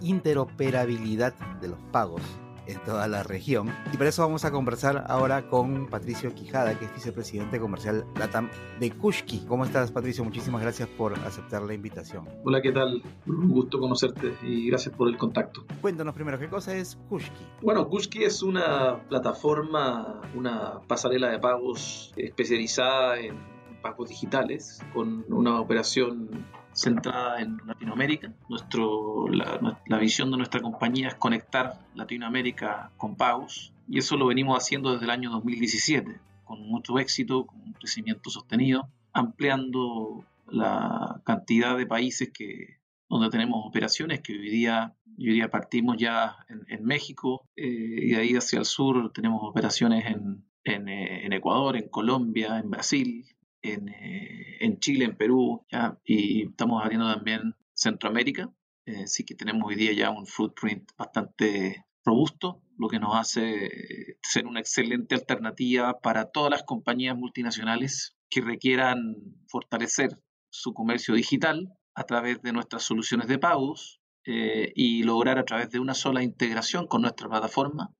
interoperabilidad 0.00 1.34
de 1.60 1.66
los 1.66 1.80
pagos 1.90 2.22
en 2.68 2.78
toda 2.84 3.08
la 3.08 3.22
región. 3.22 3.70
Y 3.92 3.96
para 3.96 4.10
eso 4.10 4.22
vamos 4.22 4.44
a 4.44 4.50
conversar 4.50 5.04
ahora 5.08 5.48
con 5.48 5.86
Patricio 5.88 6.34
Quijada, 6.34 6.78
que 6.78 6.84
es 6.84 6.94
vicepresidente 6.94 7.58
comercial 7.58 8.04
LATAM 8.18 8.50
de 8.78 8.90
Kushki. 8.92 9.46
¿Cómo 9.46 9.64
estás, 9.64 9.90
Patricio? 9.90 10.24
Muchísimas 10.24 10.62
gracias 10.62 10.88
por 10.88 11.18
aceptar 11.20 11.62
la 11.62 11.74
invitación. 11.74 12.28
Hola, 12.44 12.62
¿qué 12.62 12.72
tal? 12.72 13.02
Un 13.26 13.48
gusto 13.48 13.80
conocerte 13.80 14.34
y 14.42 14.68
gracias 14.68 14.94
por 14.94 15.08
el 15.08 15.16
contacto. 15.16 15.64
Cuéntanos 15.80 16.14
primero, 16.14 16.38
¿qué 16.38 16.48
cosa 16.48 16.76
es 16.76 16.96
Kushki? 17.08 17.46
Bueno, 17.62 17.88
Kushki 17.88 18.24
es 18.24 18.42
una 18.42 19.00
plataforma, 19.08 20.20
una 20.34 20.80
pasarela 20.86 21.30
de 21.30 21.38
pagos 21.38 22.12
especializada 22.16 23.18
en 23.18 23.57
pagos 23.82 24.08
digitales 24.08 24.80
con 24.92 25.24
una 25.28 25.60
operación 25.60 26.46
centrada 26.72 27.40
en 27.40 27.58
Latinoamérica. 27.66 28.32
Nuestro, 28.48 29.28
la, 29.28 29.98
visión 29.98 30.30
de 30.30 30.36
nuestra 30.36 30.60
compañía 30.60 31.08
es 31.08 31.14
conectar 31.14 31.80
Latinoamérica 31.94 32.92
con 32.96 33.16
pagos 33.16 33.72
y 33.88 33.98
eso 33.98 34.16
lo 34.16 34.26
venimos 34.26 34.56
haciendo 34.56 34.92
desde 34.92 35.04
el 35.04 35.10
año 35.10 35.30
2017 35.30 36.20
con 36.44 36.62
mucho 36.62 36.98
éxito, 36.98 37.44
con 37.46 37.60
un 37.60 37.72
crecimiento 37.74 38.30
sostenido, 38.30 38.88
ampliando 39.12 40.24
la 40.46 41.20
cantidad 41.24 41.76
de 41.76 41.86
países 41.86 42.30
que, 42.32 42.78
donde 43.08 43.28
tenemos 43.28 43.66
operaciones 43.66 44.20
que 44.20 44.32
hoy 44.32 44.48
día, 44.48 44.94
hoy 45.18 45.46
partimos 45.48 45.98
ya 45.98 46.36
en, 46.48 46.84
México 46.84 47.44
eh, 47.54 47.66
y 47.66 48.10
de 48.12 48.16
ahí 48.16 48.34
hacia 48.34 48.60
el 48.60 48.64
sur 48.64 49.12
tenemos 49.12 49.40
operaciones 49.42 50.06
en, 50.06 50.44
en, 50.64 50.88
eh, 50.88 51.26
en 51.26 51.34
Ecuador, 51.34 51.76
en 51.76 51.88
Colombia, 51.88 52.58
en 52.58 52.70
Brasil, 52.70 53.26
eh, 53.62 54.58
en, 54.60 54.78
Chile, 54.78 55.04
en 55.04 55.16
Perú, 55.16 55.66
¿ya? 55.70 55.98
y 56.04 56.48
estamos 56.48 56.82
abriendo 56.82 57.12
también 57.12 57.54
Centroamérica. 57.74 58.52
Eh, 58.86 59.06
sí 59.06 59.24
que 59.24 59.34
tenemos 59.34 59.68
hoy 59.68 59.76
día 59.76 59.92
ya 59.92 60.10
un 60.10 60.26
footprint 60.26 60.90
bastante 60.96 61.84
robusto, 62.04 62.62
lo 62.78 62.88
que 62.88 62.98
nos 62.98 63.16
hace 63.16 64.18
ser 64.22 64.46
una 64.46 64.60
excelente 64.60 65.14
alternativa 65.14 66.00
para 66.00 66.30
todas 66.30 66.50
las 66.50 66.62
compañías 66.62 67.16
multinacionales 67.16 68.16
que 68.30 68.40
requieran 68.40 69.16
fortalecer 69.48 70.20
su 70.50 70.72
comercio 70.72 71.14
digital 71.14 71.72
a 71.94 72.04
través 72.04 72.40
de 72.42 72.52
nuestras 72.52 72.84
soluciones 72.84 73.28
de 73.28 73.38
pagos 73.38 74.00
eh, 74.24 74.72
y 74.74 75.02
lograr 75.02 75.38
a 75.38 75.44
través 75.44 75.70
de 75.70 75.80
una 75.80 75.94
sola 75.94 76.22
integración 76.22 76.86
con 76.86 77.02
nuestra 77.02 77.28
plataforma 77.28 77.94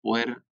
poder 0.00 0.44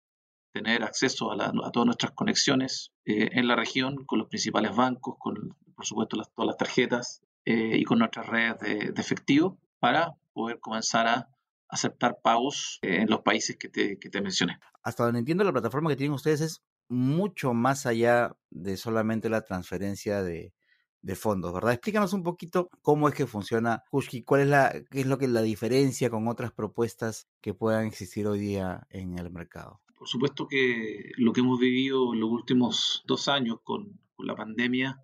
tener 0.56 0.84
acceso 0.84 1.30
a, 1.32 1.70
todas 1.70 1.86
nuestras 1.86 2.12
conexiones 2.12 2.90
eh, 3.04 3.28
en 3.32 3.46
la 3.46 3.56
región, 3.56 4.06
con 4.06 4.18
los 4.18 4.28
principales 4.28 4.74
bancos, 4.74 5.16
con, 5.18 5.54
por 5.74 5.84
supuesto, 5.84 6.16
las, 6.16 6.32
todas 6.32 6.46
las 6.46 6.56
tarjetas 6.56 7.20
eh, 7.44 7.76
y 7.76 7.84
con 7.84 7.98
nuestras 7.98 8.26
redes 8.26 8.58
de, 8.60 8.92
efectivo 8.96 9.58
para 9.78 10.14
poder 10.32 10.58
comenzar 10.58 11.06
a 11.08 11.28
aceptar 11.68 12.20
pagos 12.22 12.78
eh, 12.80 13.02
en 13.02 13.10
los 13.10 13.20
países 13.20 13.56
que 13.58 13.68
te, 13.68 14.20
mencioné. 14.22 14.58
Hasta 14.82 15.04
donde 15.04 15.18
entiendo, 15.18 15.44
la 15.44 15.52
plataforma 15.52 15.90
que 15.90 15.96
tienen 15.96 16.14
ustedes 16.14 16.40
es 16.40 16.62
mucho 16.88 17.52
más 17.52 17.84
allá 17.84 18.34
de 18.48 18.78
solamente 18.78 19.28
la 19.28 19.42
transferencia 19.42 20.22
de, 20.22 20.54
de 21.02 21.16
fondos, 21.16 21.52
¿verdad? 21.52 21.74
Explícanos 21.74 22.14
un 22.14 22.22
poquito 22.22 22.70
cómo 22.80 23.08
es 23.08 23.14
que 23.14 23.26
funciona 23.26 23.84
Kushki, 23.90 24.22
cuál 24.22 24.40
es 24.40 24.48
la, 24.48 24.72
qué 24.90 25.00
es 25.00 25.06
lo 25.06 25.18
que 25.18 25.28
la 25.28 25.42
diferencia 25.42 26.08
con 26.08 26.28
otras 26.28 26.52
propuestas 26.52 27.28
que 27.42 27.52
puedan 27.52 27.84
existir 27.84 28.26
hoy 28.26 28.38
día 28.38 28.86
en 28.88 29.18
el 29.18 29.30
mercado. 29.30 29.82
Por 29.96 30.08
supuesto 30.08 30.46
que 30.46 31.10
lo 31.16 31.32
que 31.32 31.40
hemos 31.40 31.58
vivido 31.58 32.12
en 32.12 32.20
los 32.20 32.30
últimos 32.30 33.02
dos 33.06 33.28
años 33.28 33.58
con, 33.64 33.98
la 34.18 34.34
pandemia 34.34 34.98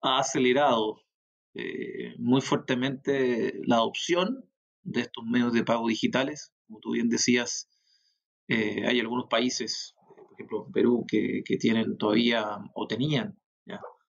ha 0.00 0.18
acelerado 0.18 1.00
eh, 1.54 2.16
muy 2.18 2.40
fuertemente 2.40 3.60
la 3.66 3.76
adopción 3.76 4.44
de 4.82 5.02
estos 5.02 5.24
medios 5.24 5.52
de 5.52 5.64
pago 5.64 5.86
digitales. 5.86 6.52
Como 6.66 6.80
tú 6.80 6.92
bien 6.92 7.08
decías, 7.08 7.70
eh, 8.48 8.84
hay 8.84 8.98
algunos 8.98 9.26
países, 9.30 9.94
por 10.16 10.34
ejemplo 10.34 10.66
Perú, 10.72 11.04
que, 11.06 11.42
tienen 11.60 11.96
todavía 11.96 12.58
o 12.74 12.86
tenían 12.86 13.38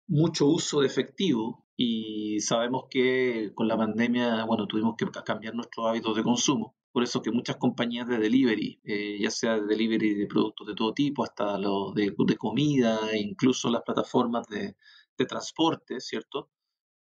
mucho 0.07 0.47
uso 0.47 0.81
de 0.81 0.87
efectivo 0.87 1.65
y 1.75 2.39
sabemos 2.41 2.85
que 2.89 3.51
con 3.55 3.67
la 3.67 3.77
pandemia, 3.77 4.45
bueno, 4.45 4.67
tuvimos 4.67 4.95
que 4.97 5.05
cambiar 5.25 5.55
nuestros 5.55 5.87
hábitos 5.87 6.15
de 6.15 6.23
consumo. 6.23 6.75
Por 6.93 7.03
eso 7.03 7.21
que 7.21 7.31
muchas 7.31 7.57
compañías 7.57 8.07
de 8.07 8.19
delivery, 8.19 8.79
eh, 8.85 9.17
ya 9.19 9.31
sea 9.31 9.55
de 9.55 9.65
delivery 9.65 10.13
de 10.13 10.27
productos 10.27 10.67
de 10.67 10.75
todo 10.75 10.93
tipo, 10.93 11.23
hasta 11.23 11.57
los 11.57 11.93
de, 11.95 12.15
comida, 12.37 12.99
e 13.11 13.19
incluso 13.19 13.69
las 13.69 13.81
plataformas 13.81 14.47
de, 14.47 14.75
transporte, 15.27 16.01
¿cierto? 16.01 16.49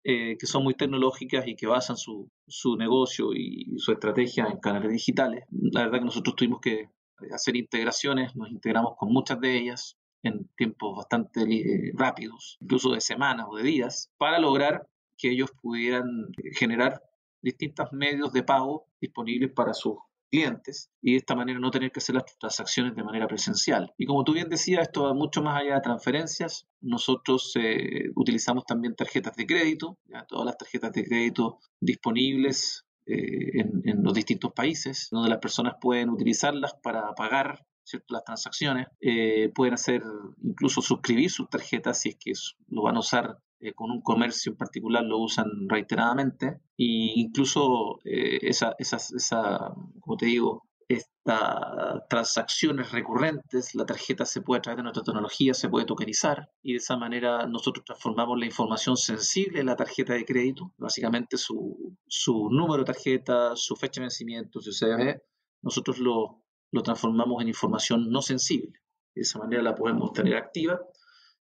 Eh, 0.03 0.37
que 0.37 0.45
son 0.45 0.63
muy 0.63 0.73
tecnológicas 0.75 1.47
y 1.47 1.55
que 1.55 1.67
basan 1.67 1.95
su, 1.95 2.29
su 2.47 2.75
negocio 2.75 3.33
y 3.33 3.77
su 3.77 3.93
estrategia 3.93 4.47
en 4.47 4.59
canales 4.59 4.91
digitales. 4.91 5.45
La 5.49 5.83
verdad 5.85 5.99
que 5.99 6.05
nosotros 6.05 6.35
tuvimos 6.35 6.59
que 6.59 6.89
hacer 7.33 7.55
integraciones, 7.55 8.35
nos 8.35 8.49
integramos 8.51 8.95
con 8.97 9.11
muchas 9.11 9.39
de 9.39 9.57
ellas, 9.57 9.97
en 10.23 10.49
tiempos 10.57 10.97
bastante 10.97 11.41
eh, 11.43 11.91
rápidos, 11.95 12.57
incluso 12.61 12.91
de 12.91 13.01
semanas 13.01 13.47
o 13.49 13.55
de 13.55 13.63
días, 13.63 14.11
para 14.17 14.39
lograr 14.39 14.87
que 15.17 15.31
ellos 15.31 15.51
pudieran 15.61 16.05
generar 16.53 17.01
distintos 17.41 17.91
medios 17.91 18.31
de 18.33 18.43
pago 18.43 18.87
disponibles 18.99 19.51
para 19.53 19.73
sus 19.73 19.95
clientes 20.29 20.91
y 21.01 21.13
de 21.13 21.17
esta 21.17 21.35
manera 21.35 21.59
no 21.59 21.71
tener 21.71 21.91
que 21.91 21.99
hacer 21.99 22.15
las 22.15 22.25
transacciones 22.37 22.95
de 22.95 23.03
manera 23.03 23.27
presencial. 23.27 23.93
Y 23.97 24.05
como 24.05 24.23
tú 24.23 24.33
bien 24.33 24.49
decías, 24.49 24.83
esto 24.83 25.03
va 25.03 25.13
mucho 25.13 25.41
más 25.41 25.61
allá 25.61 25.75
de 25.75 25.81
transferencias. 25.81 26.67
Nosotros 26.81 27.51
eh, 27.55 28.11
utilizamos 28.15 28.65
también 28.65 28.95
tarjetas 28.95 29.35
de 29.35 29.45
crédito, 29.45 29.97
ya 30.05 30.25
todas 30.25 30.45
las 30.45 30.57
tarjetas 30.57 30.93
de 30.93 31.03
crédito 31.03 31.59
disponibles 31.79 32.85
eh, 33.05 33.61
en, 33.85 34.03
los 34.03 34.13
distintos 34.13 34.53
países, 34.53 35.07
donde 35.11 35.29
las 35.29 35.39
personas 35.39 35.73
pueden 35.81 36.09
utilizarlas 36.09 36.75
para 36.83 37.13
pagar 37.15 37.65
las 38.07 38.23
transacciones, 38.23 38.85
eh, 39.01 39.51
pueden 39.55 39.73
hacer 39.73 40.03
incluso 40.43 40.79
suscribir 40.79 41.31
sus 41.31 41.49
tarjetas 41.49 41.99
si 41.99 42.09
es 42.09 42.17
que 42.19 42.33
lo 42.67 42.83
van 42.83 42.97
a 42.97 42.99
usar 42.99 43.39
eh, 43.59 43.73
con 43.73 43.91
un 43.91 44.01
comercio 44.01 44.51
en 44.51 44.57
particular, 44.57 45.03
lo 45.03 45.19
usan 45.19 45.47
reiteradamente, 45.67 46.61
e 46.77 47.13
incluso 47.15 47.99
eh, 48.05 48.39
esa, 48.41 48.75
esa, 48.79 49.73
como 49.99 50.17
te 50.17 50.25
digo, 50.27 50.69
estas 50.89 52.07
transacciones 52.09 52.91
recurrentes, 52.91 53.75
la 53.75 53.85
tarjeta 53.85 54.25
se 54.25 54.41
puede 54.41 54.61
a 54.65 54.75
de 54.75 54.81
nuestra 54.81 55.03
tecnología, 55.03 55.53
se 55.53 55.69
puede 55.69 55.85
tokenizar 55.85 56.49
y 56.63 56.71
de 56.71 56.77
esa 56.79 56.97
manera 56.97 57.45
nosotros 57.45 57.85
transformamos 57.85 58.39
la 58.39 58.47
información 58.47 58.97
sensible 58.97 59.59
en 59.59 59.67
la 59.67 59.75
tarjeta 59.75 60.13
de 60.13 60.25
crédito, 60.25 60.73
básicamente 60.77 61.37
su, 61.37 61.95
su 62.07 62.49
número 62.49 62.83
de 62.83 62.91
tarjeta, 62.93 63.55
su 63.55 63.75
fecha 63.75 64.01
de 64.01 64.05
vencimiento, 64.05 64.61
su 64.61 64.71
CDB, 64.71 65.21
nosotros 65.61 65.99
lo, 65.99 66.43
lo 66.71 66.81
transformamos 66.81 67.39
en 67.43 67.49
información 67.49 68.09
no 68.09 68.23
sensible. 68.23 68.79
De 69.13 69.21
esa 69.21 69.37
manera 69.37 69.61
la 69.61 69.75
podemos 69.75 70.11
tener 70.11 70.37
activa 70.37 70.79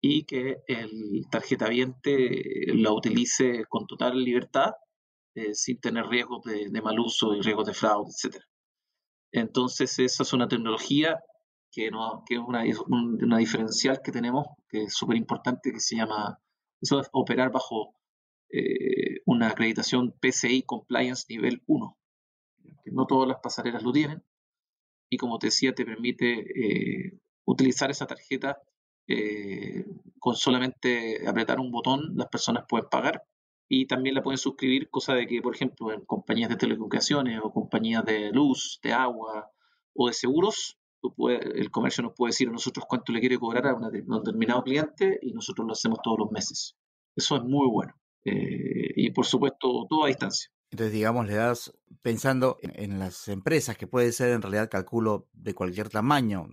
y 0.01 0.25
que 0.25 0.63
el 0.67 1.27
tarjeta 1.31 1.69
viente 1.69 2.65
la 2.75 2.93
utilice 2.93 3.65
con 3.69 3.87
total 3.87 4.23
libertad, 4.23 4.73
eh, 5.35 5.55
sin 5.55 5.79
tener 5.81 6.07
riesgos 6.07 6.43
de, 6.45 6.71
mal 6.83 6.99
uso 6.99 7.35
y 7.35 7.43
riesgos 7.43 7.67
de 7.67 7.75
fraude, 7.75 8.11
etc. 8.11 8.43
Entonces, 9.33 9.99
esa 9.99 10.23
es 10.23 10.33
una 10.33 10.49
tecnología 10.49 11.21
que, 11.71 11.91
no, 11.91 12.25
es 12.29 12.39
una, 12.39 12.65
una 12.89 13.39
diferencial 13.39 14.01
que 14.03 14.11
tenemos, 14.11 14.47
que 14.69 14.85
es 14.85 14.95
súper 14.95 15.17
importante, 15.17 15.73
que 15.73 15.81
se 15.81 15.97
llama, 15.97 16.41
operar 17.13 17.53
bajo 17.53 17.95
eh, 18.51 19.21
una 19.27 19.49
acreditación 19.49 20.13
PCI 20.21 20.63
Compliance 20.63 21.27
nivel 21.29 21.63
1. 21.67 21.97
Que 22.85 22.91
no 22.91 23.07
todas 23.07 23.29
las 23.29 23.39
pasarelas 23.41 23.83
lo 23.83 23.93
tienen, 23.93 24.25
y 25.11 25.19
como 25.19 25.39
te 25.39 25.49
decía, 25.49 25.75
te 25.75 25.85
permite 25.85 26.41
eh, 26.41 27.21
utilizar 27.45 27.91
esa 27.91 28.07
tarjeta 28.07 28.63
eh, 29.13 29.85
con 30.21 30.37
solamente 30.37 31.27
apretar 31.27 31.59
un 31.59 31.73
botón, 31.73 32.17
las 32.17 32.29
personas 32.29 32.65
pueden 32.69 32.89
pagar 32.89 33.25
y 33.69 33.87
también 33.87 34.15
la 34.15 34.23
pueden 34.23 34.39
suscribir, 34.39 34.89
cosa 34.89 35.15
de 35.15 35.27
que, 35.27 35.43
por 35.43 35.55
ejemplo, 35.55 35.93
en 35.93 36.05
compañías 36.05 36.49
de 36.49 36.57
telecomunicaciones 36.57 37.41
o 37.43 37.53
compañías 37.53 38.05
de 38.05 38.31
luz, 38.31 38.79
de 38.85 38.93
agua 38.93 39.51
o 39.95 40.07
de 40.07 40.13
seguros, 40.13 40.79
el 41.29 41.71
comercio 41.71 42.03
nos 42.05 42.13
puede 42.15 42.31
decir 42.31 42.49
a 42.49 42.53
nosotros 42.53 42.85
cuánto 42.89 43.13
le 43.13 43.21
quiere 43.21 43.39
cobrar 43.39 43.67
a, 43.67 43.75
un 43.75 43.91
determinado 43.91 44.63
cliente 44.63 45.19
y 45.23 45.33
nosotros 45.33 45.67
lo 45.67 45.73
hacemos 45.73 45.99
todos 46.03 46.19
los 46.19 46.31
meses. 46.31 46.77
Eso 47.17 47.37
es 47.37 47.43
muy 47.43 47.69
bueno. 47.69 47.95
Eh, 48.25 48.93
y 48.95 49.11
por 49.11 49.27
supuesto, 49.27 49.87
todo 49.89 50.05
a 50.05 50.09
distancia. 50.09 50.51
Entonces, 50.71 50.93
digamos, 50.93 51.27
le 51.27 51.35
das 51.35 51.73
pensando 52.03 52.59
en, 52.63 52.99
las 52.99 53.29
empresas, 53.29 53.77
que 53.77 53.87
puede 53.87 54.13
ser 54.13 54.31
en 54.31 54.43
realidad, 54.43 54.71
calculo, 54.71 55.27
de 55.33 55.55
cualquier 55.55 55.89
tamaño. 55.89 56.49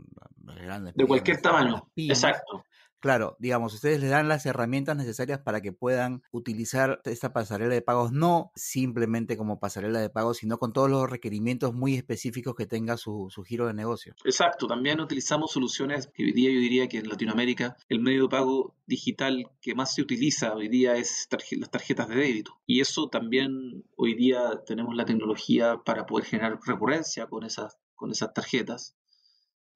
de 0.96 1.06
cualquier 1.06 1.42
tamaño, 1.42 1.88
exacto. 1.96 2.66
Claro, 3.00 3.38
digamos, 3.40 3.74
ustedes 3.76 4.02
les 4.02 4.10
dan 4.10 4.28
las 4.28 4.46
herramientas 4.46 4.98
necesarias 4.98 5.40
para 5.40 5.62
que 5.62 5.72
puedan 5.72 6.24
utilizar 6.32 7.00
esta 7.06 7.32
pasarela 7.32 7.74
de 7.74 7.82
pagos, 7.82 8.12
no 8.12 8.52
simplemente 8.56 9.38
como 9.38 9.60
pasarela 9.60 10.00
de 10.00 10.10
pagos, 10.10 10.38
sino 10.38 10.58
con 10.58 10.74
todos 10.74 10.90
los 10.90 11.10
requerimientos 11.10 11.74
muy 11.74 11.96
específicos 11.96 12.56
que 12.56 12.66
tenga 12.66 12.98
su, 12.98 13.30
giro 13.46 13.68
de 13.68 13.74
negocio. 13.74 14.16
Exacto, 14.26 14.68
también 14.68 15.00
utilizamos 15.00 15.52
soluciones 15.52 16.10
que 16.14 16.24
hoy 16.24 16.34
día 16.34 16.52
yo 16.52 16.60
diría 16.60 16.88
que 16.88 16.98
en 16.98 17.08
Latinoamérica 17.08 17.78
el 17.88 18.00
medio 18.00 18.24
de 18.24 18.30
pago 18.30 18.76
digital 18.88 19.52
que 19.62 19.76
más 19.76 19.94
se 19.94 20.02
utiliza 20.02 20.54
hoy 20.54 20.68
día 20.68 20.96
es 20.96 21.28
las 21.52 21.70
tarjetas 21.70 22.10
de 22.10 22.16
débito. 22.16 22.60
Y 22.66 22.82
eso 22.82 23.10
también 23.10 23.84
hoy 23.96 24.16
día 24.16 24.64
tenemos 24.66 24.96
la 24.96 25.06
tecnología 25.06 25.82
para 25.86 26.06
poder 26.06 26.26
generar 26.26 26.60
recurrencia 26.66 27.28
con 27.28 27.44
esas, 27.44 27.78
con 27.96 28.12
esas 28.12 28.34
tarjetas 28.34 28.97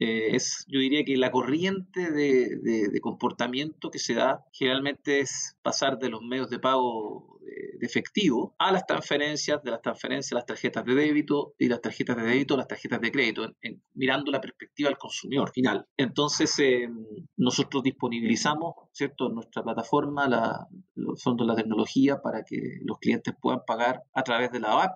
eh, 0.01 0.36
es, 0.36 0.65
yo 0.67 0.79
diría 0.79 1.05
que 1.05 1.15
la 1.15 1.29
corriente 1.29 2.10
de, 2.10 3.00
comportamiento 3.01 3.91
que 3.91 4.00
se 4.00 4.15
da 4.15 4.43
generalmente 4.51 5.20
es 5.20 5.55
pasar 5.62 6.00
de 6.00 6.10
los 6.10 6.24
medios 6.24 6.50
de 6.50 6.58
pago 6.58 7.39
de, 7.41 7.86
efectivo 7.86 8.55
a 8.58 8.72
las 8.72 8.88
transferencias, 8.88 9.62
de 9.62 9.70
las 9.70 9.81
transferencias 9.84 10.31
a 10.31 10.36
las 10.36 10.48
tarjetas 10.48 10.86
de 10.86 10.96
débito 10.96 11.53
y 11.60 11.67
las 11.67 11.81
tarjetas 11.81 12.15
de 12.15 12.24
débito 12.24 12.55
a 12.55 12.58
las 12.58 12.67
tarjetas 12.67 13.00
de 13.00 13.12
crédito, 13.12 13.55
mirando 13.93 14.31
la 14.31 14.41
perspectiva 14.41 14.89
del 14.89 14.98
consumidor 14.98 15.51
final. 15.51 15.86
Entonces, 15.98 16.58
eh, 16.58 16.89
nosotros 17.38 17.84
disponibilizamos, 17.84 18.74
¿cierto?, 18.91 19.27
en 19.27 19.36
nuestra 19.36 19.62
plataforma 19.62 20.27
la, 20.27 20.67
los 20.96 21.22
fondos 21.22 21.46
de 21.46 21.53
la 21.53 21.55
tecnología 21.55 22.24
para 22.24 22.43
que 22.43 22.79
los 22.86 22.98
clientes 22.98 23.36
puedan 23.39 23.62
pagar 23.67 24.01
a 24.13 24.24
través 24.24 24.51
de 24.51 24.62
la 24.62 24.81
app 24.81 24.96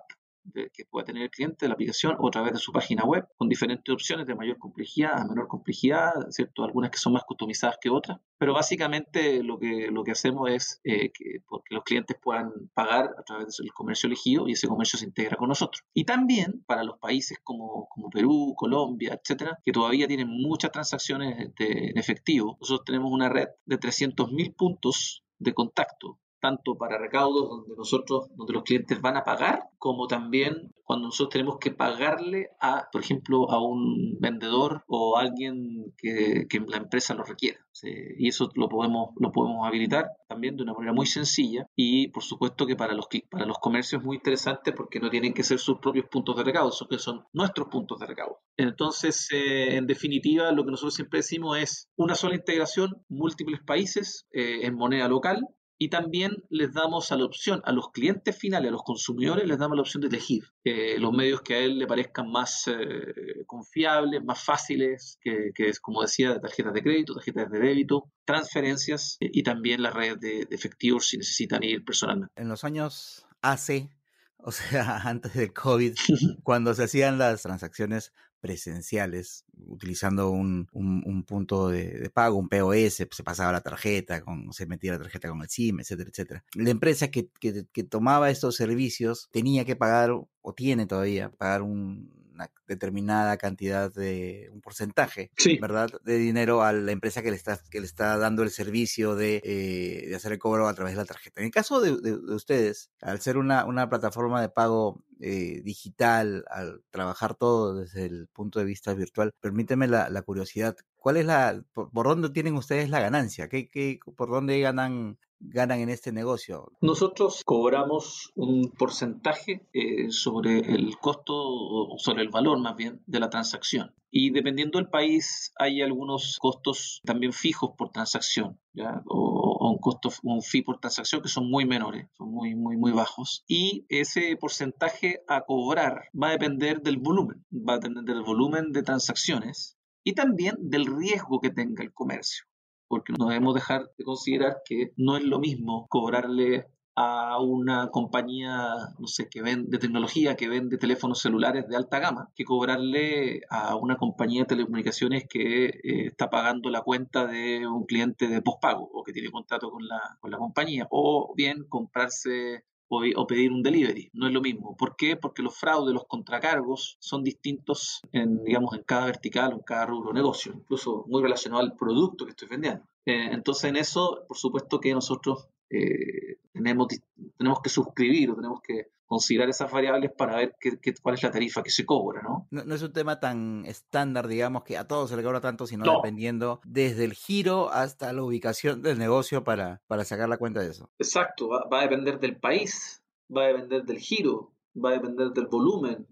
que 0.52 0.84
pueda 0.90 1.04
tener 1.04 1.24
el 1.24 1.30
cliente 1.30 1.64
de 1.64 1.68
la 1.68 1.74
aplicación 1.74 2.16
o 2.18 2.28
a 2.28 2.30
través 2.30 2.52
de 2.52 2.58
su 2.58 2.72
página 2.72 3.04
web, 3.04 3.26
con 3.36 3.48
diferentes 3.48 3.92
opciones 3.92 4.26
de 4.26 4.34
mayor 4.34 4.58
complejidad 4.58 5.20
a 5.20 5.26
menor 5.26 5.48
complejidad, 5.48 6.12
¿cierto? 6.30 6.64
Algunas 6.64 6.90
que 6.90 6.98
son 6.98 7.12
más 7.12 7.24
customizadas 7.24 7.76
que 7.80 7.90
otras, 7.90 8.18
pero 8.38 8.52
básicamente 8.54 9.42
lo 9.42 9.58
que, 9.58 9.88
lo 9.90 10.04
que 10.04 10.12
hacemos 10.12 10.50
es 10.50 10.80
eh, 10.84 11.10
que, 11.12 11.40
porque 11.48 11.74
los 11.74 11.84
clientes 11.84 12.16
puedan 12.22 12.52
pagar 12.74 13.10
a 13.18 13.22
través 13.22 13.56
del 13.58 13.72
comercio 13.72 14.06
elegido 14.06 14.48
y 14.48 14.52
ese 14.52 14.68
comercio 14.68 14.98
se 14.98 15.06
integra 15.06 15.36
con 15.36 15.48
nosotros. 15.48 15.82
Y 15.94 16.04
también 16.04 16.62
para 16.66 16.84
los 16.84 16.98
países 16.98 17.38
como, 17.42 17.88
como 17.88 18.10
Perú, 18.10 18.54
Colombia, 18.56 19.18
etcétera, 19.20 19.58
que 19.64 19.72
todavía 19.72 20.06
tienen 20.06 20.28
muchas 20.28 20.72
transacciones 20.72 21.50
en 21.58 21.98
efectivo, 21.98 22.56
nosotros 22.60 22.84
tenemos 22.84 23.10
una 23.12 23.28
red 23.28 23.48
de 23.64 23.78
300.000 23.78 24.54
puntos 24.54 25.24
de 25.38 25.54
contacto 25.54 26.18
tanto 26.40 26.76
para 26.76 26.98
recaudos 26.98 27.48
donde 27.48 27.74
nosotros, 27.76 28.28
donde 28.36 28.52
los 28.52 28.62
clientes 28.62 29.00
van 29.00 29.16
a 29.16 29.24
pagar, 29.24 29.68
como 29.78 30.06
también 30.06 30.72
cuando 30.86 31.06
nosotros 31.08 31.32
tenemos 31.32 31.58
que 31.58 31.72
pagarle 31.72 32.50
a, 32.60 32.88
por 32.92 33.00
ejemplo, 33.00 33.50
a 33.50 33.60
un 33.60 34.16
vendedor 34.20 34.84
o 34.86 35.18
a 35.18 35.22
alguien 35.22 35.92
que, 35.98 36.46
que 36.48 36.60
la 36.60 36.76
empresa 36.76 37.14
lo 37.14 37.24
requiera. 37.24 37.58
y 37.82 38.28
eso 38.28 38.50
lo 38.54 38.68
podemos, 38.68 39.10
lo 39.18 39.32
podemos 39.32 39.66
habilitar 39.66 40.06
también 40.28 40.56
de 40.56 40.62
una 40.62 40.74
manera 40.74 40.92
muy 40.92 41.06
sencilla 41.06 41.66
y 41.74 42.08
por 42.08 42.22
supuesto 42.22 42.66
que 42.66 42.76
para 42.76 42.94
los, 42.94 43.08
para 43.28 43.46
los 43.46 43.58
comercios 43.58 44.00
es 44.00 44.06
muy 44.06 44.16
interesante 44.16 44.72
porque 44.72 45.00
no 45.00 45.10
tienen 45.10 45.34
que 45.34 45.42
ser 45.42 45.58
sus 45.58 45.78
propios 45.78 46.06
puntos 46.06 46.36
de 46.36 46.44
recaudo, 46.44 46.70
sino 46.70 46.88
que 46.88 46.98
son 46.98 47.24
nuestros 47.32 47.66
puntos 47.68 47.98
de 47.98 48.06
recaudo. 48.06 48.38
Entonces, 48.56 49.28
eh, 49.32 49.76
en 49.76 49.88
definitiva, 49.88 50.52
lo 50.52 50.64
que 50.64 50.70
nosotros 50.70 50.94
siempre 50.94 51.18
decimos 51.18 51.58
es 51.58 51.88
una 51.96 52.14
sola 52.14 52.36
integración, 52.36 53.04
múltiples 53.08 53.60
países 53.66 54.26
eh, 54.30 54.60
en 54.62 54.76
moneda 54.76 55.08
local 55.08 55.46
y 55.78 55.88
también 55.90 56.32
les 56.48 56.72
damos 56.72 57.12
a 57.12 57.16
la 57.16 57.24
opción, 57.24 57.60
a 57.64 57.72
los 57.72 57.90
clientes 57.90 58.36
finales, 58.36 58.68
a 58.68 58.72
los 58.72 58.82
consumidores, 58.82 59.46
les 59.46 59.58
damos 59.58 59.76
la 59.76 59.82
opción 59.82 60.00
de 60.00 60.08
elegir 60.08 60.44
eh, 60.64 60.98
los 60.98 61.12
medios 61.12 61.42
que 61.42 61.54
a 61.54 61.58
él 61.58 61.78
le 61.78 61.86
parezcan 61.86 62.30
más 62.30 62.66
eh, 62.68 63.44
confiables, 63.46 64.24
más 64.24 64.42
fáciles, 64.42 65.18
que, 65.20 65.52
es, 65.56 65.80
como 65.80 66.02
decía, 66.02 66.40
tarjetas 66.40 66.72
de 66.72 66.82
crédito, 66.82 67.14
tarjetas 67.14 67.50
de 67.50 67.58
débito, 67.58 68.10
transferencias 68.24 69.18
eh, 69.20 69.30
y 69.32 69.42
también 69.42 69.82
las 69.82 69.94
redes 69.94 70.20
de, 70.20 70.46
de 70.46 70.54
efectivos 70.54 71.08
si 71.08 71.18
necesitan 71.18 71.62
ir 71.62 71.84
personalmente. 71.84 72.32
En 72.36 72.48
los 72.48 72.64
años 72.64 73.26
hace, 73.42 73.90
o 74.38 74.52
sea, 74.52 74.96
antes 75.04 75.34
del 75.34 75.52
COVID, 75.52 75.94
cuando 76.42 76.72
se 76.74 76.84
hacían 76.84 77.18
las 77.18 77.42
transacciones 77.42 78.12
presenciales, 78.40 79.44
utilizando 79.66 80.30
un, 80.30 80.68
un, 80.72 81.24
punto 81.24 81.68
de, 81.68 82.10
pago, 82.12 82.38
un 82.38 82.48
POS, 82.48 82.94
se 82.94 83.06
pasaba 83.24 83.52
la 83.52 83.60
tarjeta, 83.60 84.20
con, 84.20 84.52
se 84.52 84.66
metía 84.66 84.92
la 84.92 84.98
tarjeta 84.98 85.28
con 85.28 85.42
el 85.42 85.48
SIM, 85.48 85.80
etcétera, 85.80 86.10
etcétera. 86.10 86.44
La 86.54 86.70
empresa 86.70 87.10
que, 87.10 87.28
que, 87.40 87.66
que 87.72 87.84
tomaba 87.84 88.30
estos 88.30 88.56
servicios 88.56 89.28
tenía 89.32 89.64
que 89.64 89.76
pagar, 89.76 90.10
o 90.10 90.54
tiene 90.54 90.86
todavía, 90.86 91.30
pagar 91.30 91.62
un, 91.62 92.16
una 92.36 92.50
determinada 92.68 93.36
cantidad 93.38 93.92
de 93.92 94.48
un 94.52 94.60
porcentaje, 94.60 95.30
¿verdad? 95.60 95.88
De 96.04 96.18
dinero 96.18 96.62
a 96.62 96.72
la 96.72 96.92
empresa 96.92 97.22
que 97.22 97.30
le 97.30 97.36
está, 97.36 97.58
que 97.70 97.80
le 97.80 97.86
está 97.86 98.16
dando 98.18 98.42
el 98.42 98.50
servicio 98.50 99.16
de, 99.16 99.40
eh, 99.42 100.06
de 100.08 100.14
hacer 100.14 100.32
el 100.32 100.38
cobro 100.38 100.68
a 100.68 100.74
través 100.74 100.94
de 100.94 100.98
la 100.98 101.06
tarjeta. 101.06 101.40
En 101.40 101.46
el 101.46 101.50
caso 101.50 101.80
de, 101.80 101.96
de, 101.96 102.12
ustedes, 102.34 102.90
al 103.00 103.20
ser 103.20 103.38
una, 103.38 103.64
una 103.64 103.88
plataforma 103.88 104.40
de 104.40 104.50
pago 104.50 105.02
eh, 105.20 105.62
digital, 105.64 106.44
al 106.50 106.82
trabajar 106.90 107.34
todo 107.34 107.74
desde 107.74 108.06
el 108.06 108.28
punto 108.28 108.58
de 108.58 108.64
vista 108.64 108.94
virtual, 108.94 109.32
permíteme 109.40 109.88
la, 109.88 110.22
curiosidad, 110.22 110.76
¿cuál 110.96 111.16
es 111.16 111.26
la, 111.26 111.62
por, 111.72 111.90
dónde 111.92 112.30
tienen 112.30 112.54
ustedes 112.54 112.90
la 112.90 113.00
ganancia? 113.00 113.48
¿Qué, 113.48 113.68
qué, 113.68 113.98
¿Por 114.16 114.30
dónde 114.30 114.60
ganan 114.60 115.18
ganan 115.40 115.80
en 115.80 115.88
este 115.88 116.12
negocio? 116.12 116.72
Nosotros 116.80 117.42
cobramos 117.44 118.32
un 118.34 118.72
porcentaje 118.72 119.68
eh, 119.72 120.10
sobre 120.10 120.58
el 120.60 120.96
costo 120.98 121.34
o 121.34 121.98
sobre 121.98 122.22
el 122.22 122.30
valor 122.30 122.58
más 122.60 122.76
bien 122.76 123.02
de 123.06 123.20
la 123.20 123.30
transacción. 123.30 123.94
Y 124.10 124.30
dependiendo 124.30 124.78
del 124.78 124.88
país 124.88 125.52
hay 125.58 125.82
algunos 125.82 126.38
costos 126.40 127.02
también 127.04 127.32
fijos 127.32 127.72
por 127.76 127.90
transacción, 127.90 128.58
¿ya? 128.72 129.02
O, 129.06 129.70
un 129.70 129.78
costo, 129.78 130.10
un 130.22 130.42
fee 130.42 130.62
por 130.62 130.78
transacción 130.78 131.20
que 131.20 131.28
son 131.28 131.50
muy 131.50 131.66
menores, 131.66 132.08
son 132.16 132.30
muy, 132.30 132.54
muy, 132.54 132.76
muy 132.76 132.92
bajos. 132.92 133.44
Y 133.46 133.84
ese 133.88 134.36
porcentaje 134.36 135.22
a 135.28 135.42
cobrar 135.42 136.04
va 136.14 136.28
a 136.28 136.32
depender 136.32 136.80
del 136.80 136.98
volumen, 136.98 137.44
va 137.52 137.74
a 137.74 137.78
depender 137.78 138.04
del 138.04 138.22
volumen 138.22 138.72
de 138.72 138.82
transacciones 138.82 139.76
y 140.04 140.14
también 140.14 140.54
del 140.60 140.86
riesgo 140.86 141.40
que 141.40 141.50
tenga 141.50 141.82
el 141.82 141.92
comercio 141.92 142.46
porque 142.88 143.12
no 143.18 143.26
debemos 143.26 143.54
dejar 143.54 143.90
de 143.96 144.04
considerar 144.04 144.58
que 144.64 144.92
no 144.96 145.16
es 145.16 145.24
lo 145.24 145.38
mismo 145.38 145.86
cobrarle 145.88 146.66
a 146.96 147.38
una 147.40 147.90
compañía, 147.90 148.74
no 148.98 149.06
sé, 149.06 149.28
que 149.28 149.42
vende 149.42 149.68
de 149.70 149.78
tecnología, 149.78 150.34
que 150.34 150.48
vende 150.48 150.78
teléfonos 150.78 151.20
celulares 151.20 151.68
de 151.68 151.76
alta 151.76 151.98
gama, 151.98 152.32
que 152.34 152.44
cobrarle 152.44 153.42
a 153.50 153.76
una 153.76 153.96
compañía 153.96 154.42
de 154.42 154.46
telecomunicaciones 154.46 155.26
que 155.28 155.66
eh, 155.66 156.06
está 156.06 156.30
pagando 156.30 156.70
la 156.70 156.80
cuenta 156.80 157.26
de 157.26 157.66
un 157.66 157.84
cliente 157.84 158.28
de 158.28 158.40
postpago 158.40 158.88
o 158.94 159.04
que 159.04 159.12
tiene 159.12 159.30
contrato 159.30 159.70
con 159.70 159.86
la, 159.86 160.16
con 160.20 160.30
la 160.30 160.38
compañía, 160.38 160.86
o 160.90 161.34
bien 161.36 161.64
comprarse 161.68 162.64
o, 162.88 163.26
pedir 163.26 163.52
un 163.52 163.62
delivery. 163.62 164.10
No 164.12 164.26
es 164.26 164.32
lo 164.32 164.40
mismo. 164.40 164.76
¿Por 164.76 164.96
qué? 164.96 165.16
Porque 165.16 165.42
los 165.42 165.56
fraudes, 165.56 165.94
los 165.94 166.06
contracargos 166.06 166.96
son 167.00 167.22
distintos 167.22 168.00
en, 168.12 168.42
digamos, 168.44 168.74
en 168.74 168.82
cada 168.84 169.06
vertical 169.06 169.52
o 169.52 169.56
en 169.56 169.62
cada 169.62 169.86
rubro 169.86 170.12
negocio, 170.12 170.52
incluso 170.54 171.04
muy 171.08 171.22
relacionado 171.22 171.62
al 171.62 171.76
producto 171.76 172.24
que 172.24 172.30
estoy 172.30 172.48
vendiendo. 172.48 172.84
Eh, 173.04 173.28
entonces, 173.32 173.64
en 173.64 173.76
eso, 173.76 174.24
por 174.26 174.36
supuesto 174.36 174.80
que 174.80 174.92
nosotros 174.92 175.48
eh, 175.70 176.38
tenemos, 176.52 176.88
tenemos 177.36 177.60
que 177.60 177.68
suscribir 177.68 178.30
o 178.30 178.36
tenemos 178.36 178.60
que 178.60 178.90
considerar 179.06 179.48
esas 179.48 179.70
variables 179.70 180.10
para 180.12 180.36
ver 180.36 180.56
qué, 180.60 180.94
cuál 181.00 181.14
es 181.14 181.22
la 181.22 181.30
tarifa 181.30 181.62
que 181.62 181.70
se 181.70 181.86
cobra, 181.86 182.22
¿no? 182.22 182.48
¿no? 182.50 182.74
es 182.74 182.82
un 182.82 182.92
tema 182.92 183.20
tan 183.20 183.64
estándar, 183.64 184.26
digamos, 184.26 184.64
que 184.64 184.76
a 184.76 184.86
todos 184.86 185.10
se 185.10 185.16
le 185.16 185.22
cobra 185.22 185.40
tanto, 185.40 185.66
sino 185.66 185.84
dependiendo 185.84 186.60
desde 186.64 187.04
el 187.04 187.14
giro 187.14 187.70
hasta 187.70 188.12
la 188.12 188.22
ubicación 188.22 188.82
del 188.82 188.98
negocio 188.98 189.44
para, 189.44 189.80
para 189.86 190.04
sacar 190.04 190.28
la 190.28 190.38
cuenta 190.38 190.60
de 190.60 190.70
eso. 190.70 190.90
Exacto, 190.98 191.48
va, 191.48 191.78
a 191.78 191.82
depender 191.82 192.18
del 192.18 192.36
país, 192.36 193.02
va 193.34 193.44
a 193.44 193.48
depender 193.48 193.84
del 193.84 193.98
giro, 193.98 194.52
va 194.76 194.90
a 194.90 194.94
depender 194.94 195.30
del 195.30 195.46
volumen, 195.46 196.06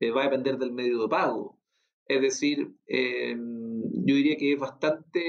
eh, 0.00 0.10
va 0.10 0.22
a 0.22 0.24
depender 0.24 0.58
del 0.58 0.72
medio 0.72 1.02
de 1.02 1.08
pago. 1.08 1.58
Es 2.06 2.20
decir, 2.20 2.74
em, 2.86 3.82
yo 4.04 4.14
diría 4.14 4.36
que 4.36 4.52
es 4.52 4.60
bastante, 4.60 5.20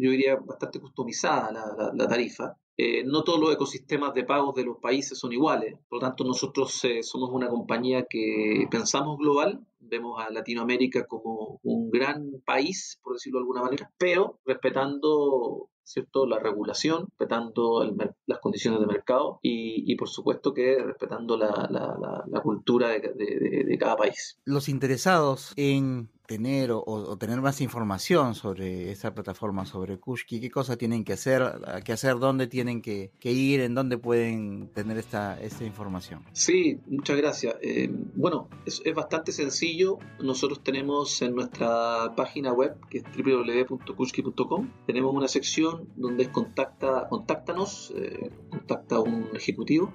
yo 0.00 0.10
diría 0.10 0.36
bastante 0.36 0.80
customizada 0.80 1.50
la 1.94 2.08
tarifa. 2.08 2.56
Eh, 2.78 3.04
no 3.04 3.24
todos 3.24 3.40
los 3.40 3.54
ecosistemas 3.54 4.12
de 4.12 4.24
pagos 4.24 4.54
de 4.54 4.64
los 4.64 4.76
países 4.76 5.18
son 5.18 5.32
iguales, 5.32 5.78
por 5.88 5.98
lo 5.98 6.08
tanto 6.08 6.24
nosotros 6.24 6.84
eh, 6.84 7.02
somos 7.02 7.30
una 7.32 7.48
compañía 7.48 8.04
que 8.08 8.66
pensamos 8.70 9.16
global, 9.16 9.66
vemos 9.78 10.20
a 10.20 10.30
Latinoamérica 10.30 11.06
como 11.06 11.58
un 11.62 11.90
gran 11.90 12.42
país, 12.44 13.00
por 13.02 13.14
decirlo 13.14 13.38
de 13.38 13.44
alguna 13.44 13.62
manera, 13.62 13.90
pero 13.96 14.40
respetando 14.44 15.70
¿cierto? 15.84 16.26
la 16.26 16.38
regulación, 16.38 17.06
respetando 17.18 17.82
las 18.26 18.40
condiciones 18.40 18.80
de 18.80 18.86
mercado 18.86 19.38
y, 19.40 19.96
por 19.96 20.10
supuesto 20.10 20.52
que 20.52 20.76
respetando 20.76 21.38
la, 21.38 22.40
cultura 22.42 22.90
de 22.90 23.76
cada 23.80 23.96
país. 23.96 24.38
Los 24.44 24.68
interesados 24.68 25.54
en 25.56 26.10
tener 26.26 26.70
o, 26.72 27.16
tener 27.18 27.40
más 27.40 27.60
información 27.60 28.34
sobre 28.34 28.90
esa 28.90 29.14
plataforma, 29.14 29.64
sobre 29.66 29.98
Kushki, 29.98 30.40
qué 30.40 30.50
cosas 30.50 30.78
tienen 30.78 31.04
que 31.04 31.12
hacer, 31.12 31.42
qué 31.84 31.92
hacer, 31.92 32.18
dónde 32.18 32.46
tienen 32.46 32.82
que, 32.82 33.10
ir, 33.22 33.60
en 33.60 33.74
dónde 33.74 33.98
pueden 33.98 34.68
tener 34.68 34.98
esta, 34.98 35.40
esta 35.40 35.64
información. 35.64 36.24
Sí, 36.32 36.78
muchas 36.86 37.16
gracias. 37.16 37.56
Eh, 37.62 37.90
bueno, 38.14 38.48
es, 38.64 38.82
es, 38.84 38.94
bastante 38.94 39.32
sencillo. 39.32 39.98
Nosotros 40.22 40.62
tenemos 40.62 41.20
en 41.22 41.34
nuestra 41.34 42.14
página 42.16 42.52
web, 42.52 42.76
que 42.88 42.98
es 42.98 43.04
www.kushki.com, 43.04 44.70
tenemos 44.86 45.14
una 45.14 45.28
sección 45.28 45.88
donde 45.96 46.24
es 46.24 46.28
contacta, 46.30 47.08
contáctanos, 47.08 47.92
eh, 47.96 48.30
contacta 48.50 48.96
a 48.96 49.00
un 49.00 49.28
ejecutivo 49.34 49.92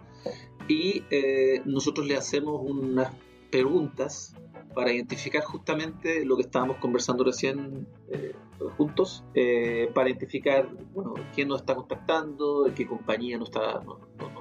y 0.68 1.04
eh, 1.10 1.62
nosotros 1.66 2.08
le 2.08 2.16
hacemos 2.16 2.62
unas 2.64 3.14
preguntas 3.52 4.36
para 4.74 4.92
identificar 4.92 5.44
justamente 5.44 6.26
lo 6.26 6.36
que 6.36 6.44
estábamos 6.44 6.78
conversando 6.78 7.24
recién 7.24 7.88
eh, 8.10 8.34
juntos, 8.78 9.24
eh, 9.34 9.90
para 9.94 10.10
identificar 10.10 10.70
bueno, 10.94 11.14
quién 11.34 11.48
nos 11.48 11.62
está 11.62 11.76
contactando, 11.76 12.72
qué 12.76 12.86
compañía 12.86 13.38
nos, 13.38 13.50
está, 13.50 13.82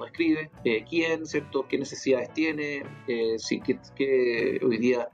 escribe, 0.05 0.51
eh, 0.63 0.85
quién, 0.89 1.25
¿cierto? 1.25 1.67
qué 1.67 1.77
necesidades 1.77 2.33
tiene, 2.33 2.83
si, 3.37 3.61
qué, 3.61 4.59
hoy 4.63 4.77
día 4.77 5.09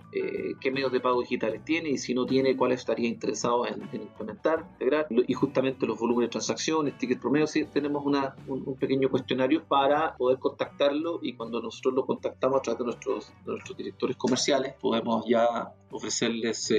qué 0.59 0.71
medios 0.71 0.91
de 0.91 0.99
pago 0.99 1.21
digitales 1.21 1.63
tiene 1.63 1.89
y 1.89 1.97
si 1.97 2.13
no 2.13 2.25
tiene, 2.25 2.55
cuáles 2.55 2.79
estaría 2.79 3.07
interesado 3.07 3.65
en, 3.67 3.81
implementar, 3.93 4.65
integrar, 4.73 5.07
y 5.09 5.33
justamente 5.33 5.85
los 5.85 5.99
volúmenes 5.99 6.29
de 6.29 6.31
transacciones, 6.31 6.97
tickets 6.97 7.21
promedio, 7.21 7.47
sí, 7.47 7.65
tenemos 7.65 8.05
una, 8.05 8.35
un, 8.47 8.75
pequeño 8.75 9.09
cuestionario 9.09 9.63
para 9.65 10.15
poder 10.15 10.39
contactarlo 10.39 11.19
y 11.21 11.33
cuando 11.33 11.61
nosotros 11.61 11.93
lo 11.93 12.05
contactamos 12.05 12.59
a 12.59 12.61
través 12.61 12.79
de 12.79 12.85
nuestros, 12.85 13.33
nuestros 13.45 13.77
directores 13.77 14.17
comerciales, 14.17 14.73
podemos 14.79 15.25
ya 15.27 15.73
ofrecerles 15.91 16.73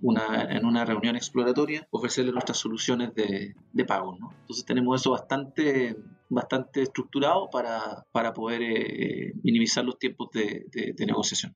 una, 0.00 0.48
en 0.50 0.64
una 0.64 0.84
reunión 0.84 1.16
exploratoria, 1.16 1.86
ofrecerle 1.90 2.32
nuestras 2.32 2.58
soluciones 2.58 3.14
de, 3.14 3.54
de 3.72 3.84
pago. 3.84 4.16
¿no? 4.18 4.32
Entonces 4.40 4.64
tenemos 4.64 5.00
eso 5.00 5.10
bastante, 5.10 5.96
bastante 6.28 6.82
estructurado 6.82 7.48
para, 7.50 8.04
para 8.12 8.32
poder 8.32 8.62
eh, 8.62 9.32
minimizar 9.42 9.84
los 9.84 9.98
tiempos 9.98 10.30
de, 10.32 10.66
de 10.72 11.06
negociación. 11.06 11.54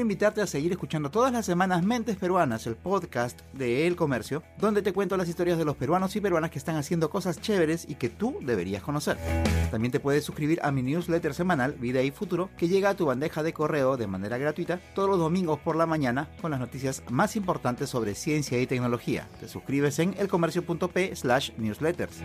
Invitarte 0.00 0.40
a 0.40 0.46
seguir 0.46 0.72
escuchando 0.72 1.10
todas 1.10 1.32
las 1.32 1.46
semanas 1.46 1.84
Mentes 1.84 2.16
Peruanas, 2.16 2.66
el 2.66 2.76
podcast 2.76 3.40
de 3.52 3.86
El 3.86 3.96
Comercio, 3.96 4.42
donde 4.58 4.82
te 4.82 4.92
cuento 4.92 5.16
las 5.16 5.28
historias 5.28 5.58
de 5.58 5.64
los 5.64 5.76
peruanos 5.76 6.16
y 6.16 6.20
peruanas 6.20 6.50
que 6.50 6.58
están 6.58 6.76
haciendo 6.76 7.10
cosas 7.10 7.40
chéveres 7.40 7.86
y 7.88 7.94
que 7.94 8.08
tú 8.08 8.36
deberías 8.40 8.82
conocer. 8.82 9.18
También 9.70 9.92
te 9.92 10.00
puedes 10.00 10.24
suscribir 10.24 10.58
a 10.62 10.72
mi 10.72 10.82
newsletter 10.82 11.34
semanal 11.34 11.72
Vida 11.72 12.02
y 12.02 12.10
Futuro, 12.10 12.50
que 12.56 12.68
llega 12.68 12.90
a 12.90 12.94
tu 12.94 13.06
bandeja 13.06 13.42
de 13.42 13.52
correo 13.52 13.96
de 13.96 14.06
manera 14.06 14.38
gratuita 14.38 14.80
todos 14.94 15.08
los 15.08 15.18
domingos 15.18 15.58
por 15.60 15.76
la 15.76 15.86
mañana 15.86 16.28
con 16.40 16.50
las 16.50 16.60
noticias 16.60 17.02
más 17.10 17.36
importantes 17.36 17.90
sobre 17.90 18.14
ciencia 18.14 18.60
y 18.60 18.66
tecnología. 18.66 19.28
Te 19.38 19.48
suscribes 19.48 19.98
en 19.98 20.14
elcomercio.p 20.18 21.14
slash 21.14 21.50
newsletters. 21.56 22.16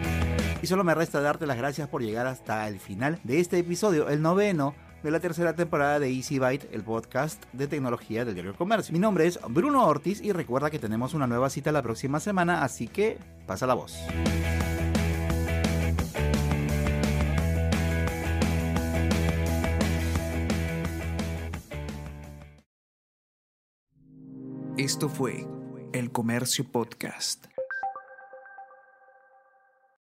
Y 0.62 0.68
solo 0.68 0.84
me 0.84 0.96
resta 0.96 1.22
darte 1.22 1.46
las 1.46 1.58
gracias 1.58 1.88
por 1.90 2.02
llegar 2.02 2.28
hasta 2.28 2.68
el 2.68 2.80
final 2.80 3.20
de 3.24 3.40
este 3.40 3.60
episodio, 3.60 4.10
el 4.10 4.22
noveno 4.22 4.74
de 5.06 5.12
la 5.12 5.20
tercera 5.20 5.56
temporada 5.56 6.00
de 6.00 6.12
Easy 6.12 6.40
Byte, 6.40 6.68
el 6.74 6.82
podcast 6.82 7.44
de 7.54 7.68
tecnología 7.68 8.26
del 8.26 8.34
diario 8.34 8.56
Comercio. 8.56 8.92
Mi 8.92 8.98
nombre 8.98 9.28
es 9.28 9.40
Bruno 9.50 9.86
Ortiz 9.86 10.20
y 10.20 10.32
recuerda 10.32 10.72
que 10.72 10.80
tenemos 10.80 11.14
una 11.14 11.28
nueva 11.28 11.52
cita 11.52 11.72
la 11.72 11.84
próxima 11.84 12.20
semana, 12.20 12.64
así 12.64 12.88
que 12.88 13.20
pasa 13.46 13.68
la 13.68 13.76
voz. 13.76 14.00
Esto 24.76 25.08
fue 25.08 25.46
El 25.94 26.12
Comercio 26.12 26.66
Podcast. 26.72 27.55